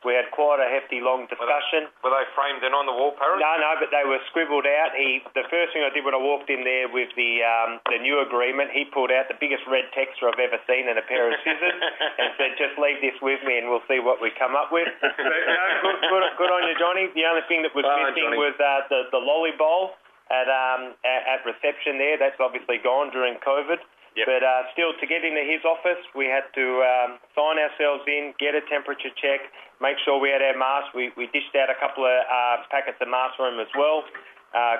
We 0.05 0.12
had 0.15 0.29
quite 0.31 0.61
a 0.62 0.69
hefty, 0.71 1.01
long 1.03 1.27
discussion. 1.27 1.89
Were 2.05 2.12
they 2.15 2.23
framed 2.37 2.62
in 2.62 2.71
on 2.77 2.85
the 2.87 2.95
wall, 2.95 3.17
Parrot? 3.19 3.41
No, 3.43 3.53
no, 3.59 3.75
but 3.81 3.91
they 3.91 4.05
were 4.07 4.21
scribbled 4.31 4.69
out. 4.69 4.95
He, 4.95 5.25
the 5.35 5.43
first 5.51 5.73
thing 5.75 5.83
I 5.83 5.91
did 5.91 6.05
when 6.07 6.15
I 6.15 6.21
walked 6.21 6.47
in 6.53 6.62
there 6.62 6.87
with 6.87 7.11
the 7.19 7.43
um, 7.43 7.81
the 7.91 7.99
new 7.99 8.21
agreement, 8.23 8.71
he 8.71 8.85
pulled 8.87 9.11
out 9.11 9.27
the 9.27 9.35
biggest 9.41 9.67
red 9.67 9.89
texter 9.97 10.31
I've 10.31 10.39
ever 10.39 10.61
seen 10.69 10.87
and 10.87 11.01
a 11.01 11.07
pair 11.11 11.27
of 11.33 11.35
scissors, 11.43 11.75
and 12.23 12.29
said, 12.39 12.55
"Just 12.61 12.79
leave 12.79 13.01
this 13.03 13.17
with 13.25 13.41
me, 13.43 13.59
and 13.59 13.67
we'll 13.73 13.83
see 13.91 13.99
what 13.99 14.21
we 14.23 14.31
come 14.37 14.55
up 14.55 14.71
with." 14.71 14.87
But, 15.01 15.11
no, 15.17 15.65
good, 15.83 15.99
good, 16.07 16.25
good 16.39 16.51
on 16.55 16.62
you, 16.71 16.77
Johnny. 16.79 17.11
The 17.17 17.27
only 17.27 17.43
thing 17.51 17.65
that 17.67 17.75
was 17.75 17.83
Well, 17.83 17.97
missing 18.07 18.31
Johnny. 18.31 18.39
was 18.39 18.55
uh, 18.62 18.87
the 18.93 19.11
the 19.11 19.19
lolly 19.19 19.57
bowl 19.59 19.97
at 20.31 20.47
um 20.47 20.95
at, 21.03 21.41
at 21.41 21.41
reception 21.49 21.99
there. 21.99 22.15
That's 22.21 22.39
obviously 22.39 22.79
gone 22.79 23.11
during 23.11 23.41
COVID. 23.43 23.81
Yep. 24.16 24.24
But 24.24 24.42
uh, 24.42 24.64
still, 24.72 24.96
to 24.96 25.05
get 25.05 25.29
into 25.29 25.44
his 25.44 25.61
office, 25.68 26.00
we 26.16 26.24
had 26.24 26.48
to 26.57 26.66
um, 26.81 27.11
sign 27.37 27.61
ourselves 27.61 28.09
in, 28.09 28.33
get 28.40 28.57
a 28.57 28.64
temperature 28.64 29.12
check, 29.12 29.44
make 29.76 30.00
sure 30.09 30.16
we 30.16 30.33
had 30.33 30.40
our 30.40 30.57
masks. 30.57 30.96
We, 30.96 31.12
we 31.20 31.29
dished 31.37 31.52
out 31.52 31.68
a 31.68 31.76
couple 31.76 32.09
of 32.09 32.16
uh, 32.24 32.64
packets 32.72 32.96
of 33.05 33.12
masks 33.12 33.37
for 33.37 33.52
him 33.52 33.61
as 33.61 33.68
well 33.76 34.09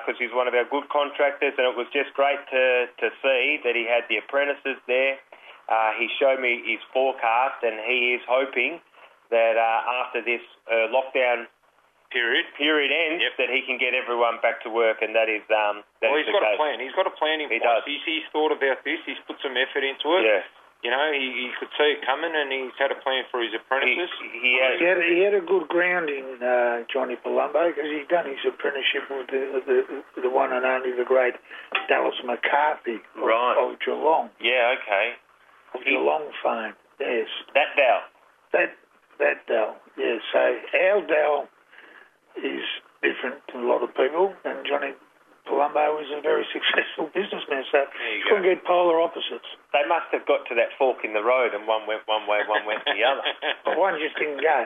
because 0.01 0.17
he's 0.17 0.33
one 0.33 0.49
of 0.49 0.57
our 0.57 0.65
good 0.65 0.89
contractors, 0.89 1.53
and 1.53 1.69
it 1.69 1.77
was 1.77 1.85
just 1.93 2.09
great 2.17 2.41
to, 2.49 2.89
to 2.97 3.13
see 3.21 3.61
that 3.61 3.77
he 3.77 3.85
had 3.85 4.09
the 4.09 4.17
apprentices 4.17 4.81
there. 4.89 5.21
Uh, 5.69 5.91
he 5.99 6.09
showed 6.17 6.39
me 6.41 6.63
his 6.65 6.81
forecast, 6.89 7.61
and 7.61 7.77
he 7.85 8.17
is 8.17 8.23
hoping 8.25 8.79
that 9.29 9.53
uh, 9.59 10.01
after 10.01 10.23
this 10.23 10.41
uh, 10.65 10.87
lockdown 10.89 11.45
Period. 12.11 12.45
period 12.57 12.89
ends, 12.91 13.21
Yep. 13.23 13.33
that 13.37 13.49
he 13.51 13.61
can 13.67 13.77
get 13.77 13.93
everyone 13.93 14.39
back 14.41 14.61
to 14.63 14.69
work, 14.69 15.01
and 15.01 15.13
that 15.15 15.27
is 15.27 15.43
um, 15.51 15.83
that 16.01 16.07
Well, 16.11 16.19
is 16.19 16.25
he's 16.25 16.33
the 16.33 16.39
got 16.39 16.53
a 16.53 16.57
plan. 16.57 16.79
He's 16.79 16.95
got 16.95 17.05
a 17.07 17.11
plan 17.19 17.41
in 17.43 17.49
He 17.51 17.59
place. 17.59 17.67
does. 17.67 17.83
He's, 17.85 18.03
he's 18.07 18.23
thought 18.31 18.51
about 18.55 18.83
this. 18.87 18.99
He's 19.05 19.19
put 19.27 19.35
some 19.43 19.57
effort 19.59 19.83
into 19.83 20.15
it. 20.17 20.23
Yeah, 20.23 20.43
You 20.87 20.91
know, 20.95 21.03
he, 21.11 21.19
he 21.35 21.47
could 21.59 21.67
see 21.75 21.99
it 21.99 22.05
coming, 22.07 22.31
and 22.31 22.47
he's 22.47 22.71
had 22.79 22.91
a 22.95 22.99
plan 23.03 23.25
for 23.29 23.41
his 23.43 23.51
he, 23.51 23.57
apprentices. 23.59 24.07
he 24.39 24.55
has. 24.63 24.79
He 24.79 24.85
had, 24.87 24.97
he 25.03 25.19
had 25.19 25.33
a 25.35 25.41
good 25.43 25.67
grounding, 25.67 26.39
uh, 26.39 26.87
Johnny 26.87 27.17
Palumbo, 27.19 27.75
because 27.75 27.91
he'd 27.91 28.07
done 28.07 28.23
his 28.29 28.39
apprenticeship 28.47 29.03
with 29.11 29.27
the, 29.27 29.43
the, 29.67 30.21
the 30.21 30.29
one 30.31 30.53
and 30.55 30.63
only 30.63 30.95
the 30.95 31.03
great 31.05 31.35
Dallas 31.91 32.15
McCarthy 32.23 33.03
of, 33.19 33.19
Right. 33.19 33.57
of 33.59 33.75
Geelong, 33.83 34.29
Yeah, 34.39 34.75
okay. 34.79 35.19
of 35.75 35.81
He- 35.83 35.91
Geelong 35.91 36.31
fame. 36.41 36.73
Yes, 37.03 37.27
That 37.53 37.75
Val. 37.75 38.01
that 38.53 38.71
that 39.19 39.45
Dell. 39.45 39.75
Yes, 39.97 40.21
so 40.31 40.39
our 40.39 41.01
Dell 41.05 41.47
is 42.43 42.65
different 43.01 43.41
to 43.53 43.59
a 43.61 43.65
lot 43.65 43.81
of 43.83 43.93
people, 43.95 44.33
and 44.45 44.65
Johnny 44.65 44.93
Palumbo 45.47 46.01
is 46.03 46.09
a 46.11 46.21
very 46.21 46.43
successful 46.55 47.07
businessman. 47.15 47.63
So 47.71 47.85
you 48.11 48.23
couldn't 48.27 48.43
go. 48.43 48.53
get 48.55 48.65
polar 48.65 48.99
opposites. 48.99 49.47
They 49.73 49.85
must 49.87 50.11
have 50.11 50.25
got 50.27 50.43
to 50.51 50.53
that 50.59 50.75
fork 50.77 51.01
in 51.07 51.13
the 51.13 51.23
road, 51.23 51.53
and 51.55 51.65
one 51.67 51.87
went 51.87 52.03
one 52.05 52.27
way, 52.27 52.43
one 52.47 52.65
went 52.67 52.83
the 52.85 53.01
other. 53.03 53.23
But 53.65 53.77
one 53.79 53.95
just 53.99 54.17
didn't 54.19 54.41
go. 54.41 54.59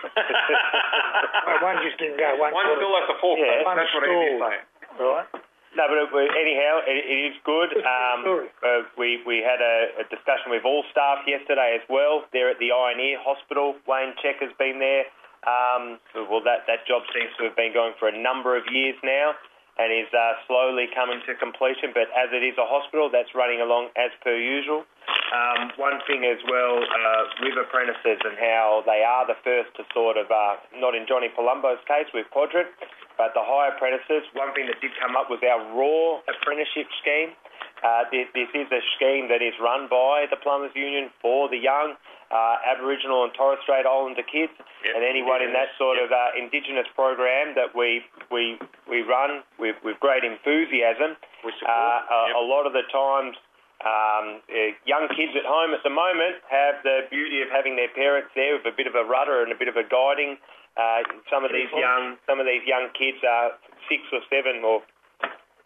One 1.60 1.76
just 1.84 2.00
didn't 2.00 2.16
go. 2.16 2.32
One 2.40 2.56
One's 2.56 2.72
sort 2.72 2.80
still 2.80 2.96
at 2.96 3.04
the 3.04 3.18
fork, 3.20 3.36
Yeah. 3.36 3.60
That's 3.68 3.92
what 3.92 4.08
One 4.08 4.40
mate. 4.40 4.64
of, 4.96 5.04
right? 5.04 5.28
No, 5.76 5.86
but 5.86 6.24
it, 6.24 6.32
anyhow, 6.34 6.82
it, 6.82 6.98
it 7.04 7.20
is 7.30 7.36
good. 7.46 7.70
Um, 7.78 8.48
uh, 8.64 8.88
we 8.98 9.22
we 9.22 9.38
had 9.38 9.62
a, 9.62 10.02
a 10.02 10.04
discussion 10.10 10.50
with 10.50 10.64
all 10.64 10.82
staff 10.90 11.22
yesterday 11.30 11.78
as 11.78 11.84
well. 11.86 12.26
They're 12.32 12.50
at 12.50 12.58
the 12.58 12.72
Ear 12.74 13.20
Hospital. 13.22 13.76
Wayne 13.86 14.16
Check 14.18 14.40
has 14.42 14.50
been 14.58 14.80
there. 14.82 15.04
Um, 15.46 15.96
well, 16.28 16.44
that 16.44 16.68
that 16.68 16.84
job 16.84 17.02
seems 17.16 17.32
to 17.40 17.48
have 17.48 17.56
been 17.56 17.72
going 17.72 17.96
for 17.96 18.08
a 18.08 18.16
number 18.16 18.56
of 18.56 18.64
years 18.68 18.96
now, 19.00 19.32
and 19.80 19.88
is 19.88 20.12
uh, 20.12 20.36
slowly 20.44 20.92
coming 20.92 21.24
to 21.24 21.32
completion. 21.40 21.96
But 21.96 22.12
as 22.12 22.28
it 22.36 22.44
is 22.44 22.60
a 22.60 22.68
hospital, 22.68 23.08
that's 23.08 23.32
running 23.32 23.64
along 23.64 23.88
as 23.96 24.12
per 24.20 24.36
usual. 24.36 24.84
Um, 25.30 25.72
one 25.80 26.02
thing 26.04 26.26
as 26.26 26.42
well 26.44 26.82
uh, 26.82 27.22
with 27.40 27.56
apprentices 27.56 28.18
and 28.20 28.36
how 28.36 28.82
they 28.84 29.00
are 29.00 29.24
the 29.24 29.38
first 29.46 29.72
to 29.78 29.86
sort 29.94 30.18
of, 30.18 30.26
uh, 30.26 30.58
not 30.76 30.98
in 30.98 31.06
Johnny 31.06 31.30
Palumbo's 31.30 31.80
case 31.86 32.10
with 32.12 32.26
Quadrant, 32.34 32.66
but 33.16 33.30
the 33.32 33.40
high 33.40 33.70
apprentices, 33.70 34.26
one 34.34 34.50
thing 34.52 34.66
that 34.66 34.82
did 34.82 34.90
come 34.98 35.14
up 35.14 35.30
was 35.30 35.38
our 35.46 35.62
raw 35.72 36.18
apprenticeship 36.26 36.90
scheme. 36.98 37.30
Uh, 37.82 38.04
this, 38.12 38.28
this 38.36 38.48
is 38.52 38.68
a 38.72 38.80
scheme 38.96 39.28
that 39.32 39.40
is 39.40 39.54
run 39.60 39.88
by 39.88 40.26
the 40.28 40.36
Plumbers 40.36 40.72
Union 40.76 41.08
for 41.20 41.48
the 41.48 41.56
young 41.56 41.96
uh, 42.30 42.56
Aboriginal 42.62 43.24
and 43.24 43.32
Torres 43.34 43.58
Strait 43.64 43.86
Islander 43.88 44.22
kids, 44.22 44.52
Yep. 44.84 44.96
and 44.96 45.02
anyone 45.04 45.42
in 45.42 45.52
that 45.52 45.72
sort 45.76 45.98
of 45.98 46.08
uh, 46.12 46.32
Indigenous 46.38 46.86
program 46.94 47.52
that 47.58 47.74
we 47.76 48.00
we 48.30 48.56
we 48.88 49.02
run 49.02 49.42
with, 49.58 49.76
with 49.84 49.98
great 50.00 50.24
enthusiasm. 50.24 51.16
We 51.44 51.52
support. 51.58 51.74
Uh, 51.74 52.14
a, 52.14 52.20
Yep. 52.32 52.36
a 52.36 52.44
lot 52.46 52.64
of 52.68 52.72
the 52.72 52.84
times, 52.92 53.34
um, 53.84 54.40
uh, 54.46 54.72
young 54.86 55.08
kids 55.16 55.32
at 55.36 55.44
home 55.48 55.72
at 55.74 55.82
the 55.82 55.90
moment 55.92 56.38
have 56.48 56.80
the 56.84 57.08
beauty 57.10 57.40
of 57.42 57.48
having 57.50 57.76
their 57.76 57.90
parents 57.96 58.30
there 58.36 58.56
with 58.56 58.64
a 58.68 58.76
bit 58.76 58.86
of 58.86 58.94
a 58.94 59.04
rudder 59.04 59.42
and 59.42 59.50
a 59.52 59.58
bit 59.58 59.68
of 59.68 59.76
a 59.76 59.84
guiding. 59.84 60.36
Uh, 60.76 61.02
some 61.28 61.44
of 61.44 61.50
these 61.50 61.68
young, 61.74 62.16
some 62.28 62.38
of 62.38 62.46
these 62.46 62.62
young 62.64 62.88
kids 62.94 63.18
are 63.26 63.52
six 63.90 64.04
or 64.14 64.20
seven, 64.30 64.62
or 64.64 64.80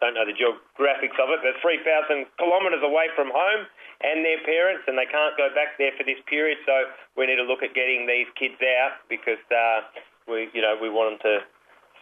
don't 0.01 0.13
know 0.13 0.27
the 0.27 0.35
geographics 0.35 1.15
of 1.19 1.31
it, 1.31 1.39
but 1.43 1.55
3,000 1.61 2.27
kilometres 2.37 2.83
away 2.83 3.07
from 3.15 3.31
home 3.31 3.67
and 4.03 4.25
their 4.25 4.41
parents, 4.43 4.83
and 4.87 4.97
they 4.97 5.07
can't 5.07 5.35
go 5.39 5.47
back 5.55 5.79
there 5.79 5.95
for 5.95 6.03
this 6.03 6.19
period. 6.27 6.59
So 6.67 6.91
we 7.15 7.25
need 7.25 7.39
to 7.39 7.47
look 7.47 7.63
at 7.63 7.71
getting 7.73 8.05
these 8.05 8.27
kids 8.35 8.59
out 8.81 8.99
because 9.07 9.41
uh, 9.49 9.87
we, 10.27 10.51
you 10.51 10.61
know, 10.61 10.75
we 10.75 10.91
want 10.91 11.15
them 11.15 11.19
to 11.23 11.35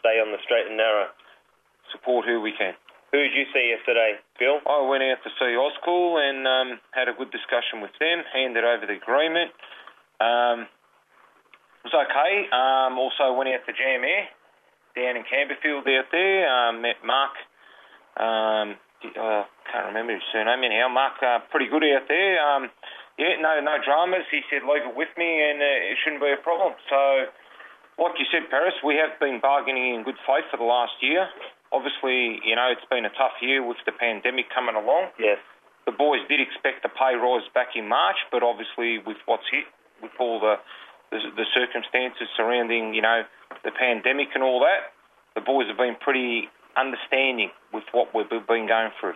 stay 0.02 0.18
on 0.18 0.34
the 0.34 0.42
straight 0.44 0.68
and 0.68 0.78
narrow. 0.78 1.14
Support 1.92 2.26
who 2.26 2.42
we 2.42 2.52
can. 2.58 2.74
Who 3.14 3.22
did 3.22 3.38
you 3.38 3.46
see 3.54 3.70
yesterday, 3.70 4.18
Bill? 4.42 4.58
I 4.66 4.82
went 4.90 5.06
out 5.06 5.22
to 5.22 5.30
see 5.38 5.54
Oscool 5.54 6.18
and 6.18 6.48
um, 6.50 6.82
had 6.98 7.06
a 7.06 7.14
good 7.14 7.30
discussion 7.30 7.78
with 7.78 7.94
them, 8.02 8.26
handed 8.34 8.66
over 8.66 8.90
the 8.90 8.98
agreement. 8.98 9.54
Um, 10.18 10.66
it 11.86 11.94
was 11.94 11.98
okay. 12.10 12.50
Um, 12.50 12.98
also 12.98 13.38
went 13.38 13.54
out 13.54 13.62
to 13.70 13.74
Jam 13.78 14.02
Air 14.02 14.34
down 14.98 15.18
in 15.18 15.24
Campbellfield 15.30 15.86
out 15.94 16.10
there. 16.10 16.50
Um, 16.50 16.82
met 16.82 17.06
Mark. 17.06 17.38
Um, 18.18 18.78
uh, 19.04 19.44
can't 19.68 19.90
remember 19.92 20.14
his 20.14 20.24
surname 20.32 20.64
anyhow. 20.64 20.88
Mark, 20.88 21.20
uh, 21.20 21.44
pretty 21.52 21.68
good 21.68 21.84
out 21.84 22.08
there. 22.08 22.40
Um, 22.40 22.70
yeah, 23.18 23.38
no, 23.42 23.60
no 23.62 23.78
dramas. 23.84 24.26
He 24.32 24.42
said 24.50 24.66
leave 24.66 24.88
it 24.88 24.96
with 24.96 25.12
me, 25.18 25.28
and 25.28 25.62
uh, 25.62 25.92
it 25.92 25.98
shouldn't 26.02 26.22
be 26.22 26.32
a 26.34 26.42
problem. 26.42 26.74
So, 26.90 27.30
like 28.02 28.18
you 28.18 28.26
said, 28.32 28.50
Paris, 28.50 28.74
we 28.82 28.98
have 28.98 29.18
been 29.20 29.38
bargaining 29.42 29.96
in 29.96 30.04
good 30.04 30.18
faith 30.26 30.46
for 30.50 30.58
the 30.58 30.66
last 30.66 30.98
year. 31.02 31.30
Obviously, 31.74 32.42
you 32.46 32.56
know, 32.56 32.70
it's 32.70 32.86
been 32.90 33.06
a 33.06 33.14
tough 33.18 33.38
year 33.42 33.66
with 33.66 33.78
the 33.86 33.94
pandemic 33.94 34.50
coming 34.54 34.78
along. 34.78 35.10
Yes. 35.18 35.42
The 35.86 35.92
boys 35.92 36.22
did 36.30 36.40
expect 36.40 36.82
the 36.82 36.90
pay 36.90 37.18
rise 37.18 37.46
back 37.54 37.76
in 37.76 37.90
March, 37.90 38.18
but 38.32 38.42
obviously 38.42 39.04
with 39.04 39.18
what's 39.26 39.46
hit, 39.52 39.68
with 40.02 40.16
all 40.16 40.40
the, 40.40 40.56
the 41.12 41.20
the 41.36 41.46
circumstances 41.52 42.30
surrounding, 42.38 42.94
you 42.94 43.02
know, 43.02 43.26
the 43.66 43.72
pandemic 43.74 44.32
and 44.34 44.44
all 44.44 44.62
that, 44.62 44.96
the 45.36 45.42
boys 45.42 45.68
have 45.68 45.78
been 45.78 45.98
pretty 46.00 46.48
understanding 46.76 47.50
with 47.72 47.84
what 47.92 48.14
we've 48.14 48.30
been 48.30 48.68
going 48.68 48.92
through. 49.00 49.16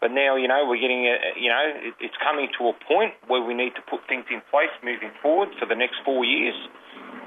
But 0.00 0.12
now, 0.12 0.36
you 0.36 0.46
know, 0.46 0.62
we're 0.62 0.80
getting, 0.80 1.10
a, 1.10 1.16
you 1.34 1.50
know, 1.50 1.62
it, 1.74 1.94
it's 1.98 2.14
coming 2.22 2.48
to 2.58 2.70
a 2.70 2.74
point 2.86 3.14
where 3.26 3.42
we 3.42 3.54
need 3.54 3.74
to 3.74 3.82
put 3.82 4.06
things 4.06 4.24
in 4.30 4.40
place 4.50 4.70
moving 4.82 5.10
forward 5.20 5.50
for 5.58 5.66
the 5.66 5.74
next 5.74 5.98
four 6.04 6.24
years, 6.24 6.54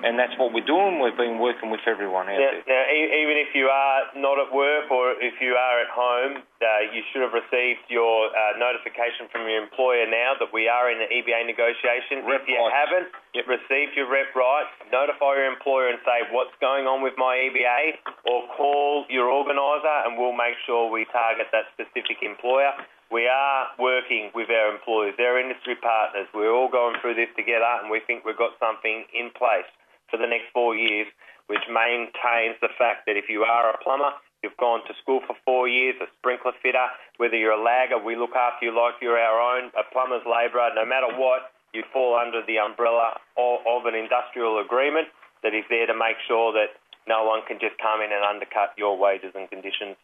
and 0.03 0.17
that's 0.17 0.33
what 0.37 0.53
we're 0.53 0.65
doing. 0.65 0.99
We've 1.01 1.15
been 1.17 1.37
working 1.39 1.69
with 1.69 1.81
everyone 1.85 2.27
out 2.29 2.37
Now, 2.41 2.51
there. 2.65 2.65
now, 2.65 2.83
even 2.91 3.35
if 3.37 3.53
you 3.53 3.69
are 3.69 4.09
not 4.17 4.37
at 4.41 4.49
work 4.53 4.89
or 4.89 5.13
if 5.21 5.37
you 5.41 5.53
are 5.53 5.77
at 5.81 5.91
home, 5.93 6.41
uh, 6.61 6.65
you 6.93 7.01
should 7.11 7.21
have 7.21 7.33
received 7.33 7.85
your 7.89 8.29
uh, 8.33 8.57
notification 8.57 9.29
from 9.31 9.45
your 9.49 9.61
employer 9.61 10.05
now 10.09 10.33
that 10.41 10.49
we 10.53 10.67
are 10.67 10.89
in 10.89 10.97
the 11.01 11.09
EBA 11.09 11.45
negotiation. 11.45 12.25
Rep 12.25 12.41
if 12.43 12.49
you 12.49 12.57
rights. 12.57 12.73
haven't 12.75 13.07
Yep. 13.33 13.47
received 13.47 13.95
your 13.95 14.11
rep 14.11 14.33
rights, 14.35 14.69
notify 14.91 15.39
your 15.39 15.47
employer 15.47 15.87
and 15.87 15.99
say 16.03 16.27
what's 16.35 16.53
going 16.59 16.85
on 16.85 17.01
with 17.01 17.15
my 17.17 17.37
EBA 17.47 17.95
or 18.27 18.43
call 18.59 19.05
your 19.09 19.31
organiser 19.31 19.97
and 20.05 20.17
we'll 20.19 20.35
make 20.35 20.55
sure 20.65 20.91
we 20.91 21.05
target 21.15 21.47
that 21.55 21.71
specific 21.73 22.19
employer. 22.21 22.73
We 23.11 23.27
are 23.27 23.67
working 23.79 24.31
with 24.35 24.47
our 24.49 24.71
employers, 24.71 25.15
they're 25.17 25.39
industry 25.39 25.75
partners. 25.75 26.27
We're 26.33 26.51
all 26.53 26.69
going 26.71 26.95
through 27.01 27.15
this 27.15 27.27
together 27.35 27.67
and 27.83 27.91
we 27.91 27.99
think 28.07 28.23
we've 28.23 28.37
got 28.39 28.55
something 28.59 29.03
in 29.15 29.31
place 29.35 29.67
for 30.11 30.17
the 30.17 30.27
next 30.27 30.51
four 30.53 30.75
years, 30.75 31.07
which 31.47 31.63
maintains 31.71 32.59
the 32.61 32.69
fact 32.77 33.07
that 33.07 33.15
if 33.15 33.25
you 33.31 33.43
are 33.43 33.71
a 33.71 33.77
plumber, 33.79 34.11
you've 34.43 34.57
gone 34.57 34.83
to 34.85 34.93
school 35.01 35.21
for 35.25 35.35
four 35.45 35.67
years, 35.67 35.95
a 36.01 36.07
sprinkler 36.19 36.53
fitter, 36.61 36.87
whether 37.17 37.35
you're 37.35 37.55
a 37.55 37.63
lagger, 37.63 37.97
we 37.97 38.15
look 38.15 38.35
after 38.35 38.65
you 38.65 38.75
like 38.75 38.95
you're 39.01 39.17
our 39.17 39.39
own, 39.39 39.71
a 39.79 39.83
plumber's 39.91 40.25
labourer, 40.27 40.69
no 40.75 40.85
matter 40.85 41.09
what, 41.15 41.55
you 41.73 41.83
fall 41.93 42.19
under 42.19 42.43
the 42.45 42.59
umbrella 42.59 43.15
of, 43.37 43.63
of 43.65 43.85
an 43.87 43.95
industrial 43.95 44.59
agreement 44.59 45.07
that 45.43 45.55
is 45.55 45.63
there 45.69 45.87
to 45.87 45.95
make 45.95 46.19
sure 46.27 46.51
that 46.51 46.75
no 47.07 47.23
one 47.23 47.41
can 47.47 47.57
just 47.59 47.77
come 47.79 48.01
in 48.01 48.11
and 48.11 48.23
undercut 48.23 48.75
your 48.77 48.97
wages 48.97 49.31
and 49.33 49.49
conditions 49.49 49.95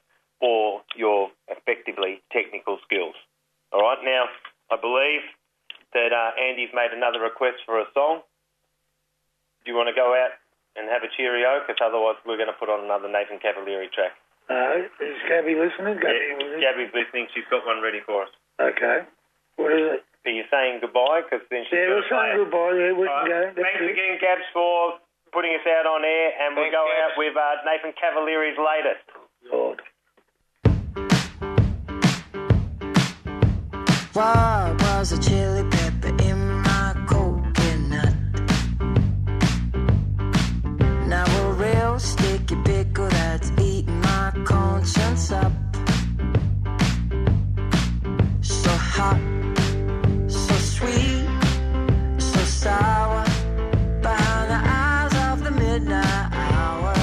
or 0.42 0.82
your 0.96 1.30
effectively 1.50 2.22
technical 2.32 2.80
skills. 2.86 3.16
All 3.74 3.82
right, 3.82 4.00
now 4.04 4.26
I 4.72 4.78
believe 4.80 5.22
that 5.94 6.12
uh, 6.14 6.32
Andy's 6.40 6.74
made 6.74 6.92
another 6.94 7.20
request 7.20 7.64
for 7.66 7.80
a 7.80 7.86
song. 7.94 8.22
Do 9.68 9.76
you 9.76 9.78
want 9.78 9.92
to 9.92 9.98
go 10.00 10.16
out 10.16 10.32
and 10.80 10.88
have 10.88 11.04
a 11.04 11.12
cheerio? 11.12 11.60
Because 11.60 11.76
otherwise, 11.84 12.16
we're 12.24 12.40
going 12.40 12.48
to 12.48 12.56
put 12.56 12.72
on 12.72 12.88
another 12.88 13.12
Nathan 13.12 13.36
Cavalieri 13.44 13.92
track. 13.92 14.16
Uh, 14.48 14.88
is 15.04 15.20
Gabby 15.28 15.60
listening? 15.60 16.00
Gabby, 16.00 16.40
was 16.40 16.56
it? 16.56 16.64
Gabby's 16.64 16.94
listening. 16.96 17.28
She's 17.36 17.44
got 17.52 17.68
one 17.68 17.84
ready 17.84 18.00
for 18.08 18.24
us. 18.24 18.32
Okay. 18.64 19.04
What 19.60 19.76
is 19.76 20.00
it? 20.00 20.02
Are 20.24 20.32
you 20.32 20.48
saying 20.48 20.80
goodbye? 20.80 21.28
Because 21.28 21.44
then 21.52 21.68
she's 21.68 21.76
Yeah, 21.84 22.00
we're 22.00 22.08
saying 22.08 22.32
it. 22.32 22.48
goodbye. 22.48 22.80
Yeah, 22.80 22.96
we 22.96 23.04
All 23.12 23.12
can 23.12 23.28
go. 23.28 23.36
right. 23.44 23.52
That's 23.52 23.60
Thanks 23.60 23.84
it. 23.84 23.92
again, 23.92 24.14
Gabs, 24.24 24.48
for 24.56 25.04
putting 25.36 25.52
us 25.52 25.68
out 25.68 25.84
on 25.84 26.08
air, 26.08 26.32
and 26.40 26.56
we'll 26.56 26.72
go 26.72 26.88
Gabs. 26.88 27.12
out 27.12 27.14
with 27.20 27.36
uh, 27.36 27.60
Nathan 27.68 27.92
Cavalieri's 28.00 28.56
latest. 28.56 29.04
Lord. 29.52 29.84
Why 34.16 34.72
was 34.80 35.12
a 35.12 35.20
chili 35.20 35.68
conscience 44.88 45.32
up. 45.32 45.52
So 48.42 48.70
hot, 48.70 49.20
so 50.28 50.54
sweet, 50.56 51.28
so 52.22 52.40
sour. 52.40 53.26
Behind 54.02 54.50
the 54.54 54.62
eyes 54.64 55.14
of 55.30 55.44
the 55.44 55.52
midnight 55.52 56.30
hour. 56.32 56.96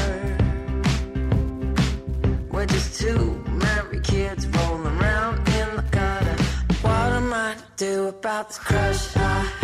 We're 2.52 2.66
just 2.66 3.00
two 3.00 3.44
merry 3.62 4.00
kids 4.00 4.46
rolling 4.46 4.86
around 4.86 5.38
in 5.48 5.76
the 5.76 5.84
gutter. 5.90 6.42
What 6.82 7.12
am 7.20 7.32
I 7.34 7.54
to 7.54 7.64
do 7.76 8.08
about 8.08 8.48
this 8.48 8.58
crush 8.58 9.16
I 9.16 9.20
have 9.20 9.63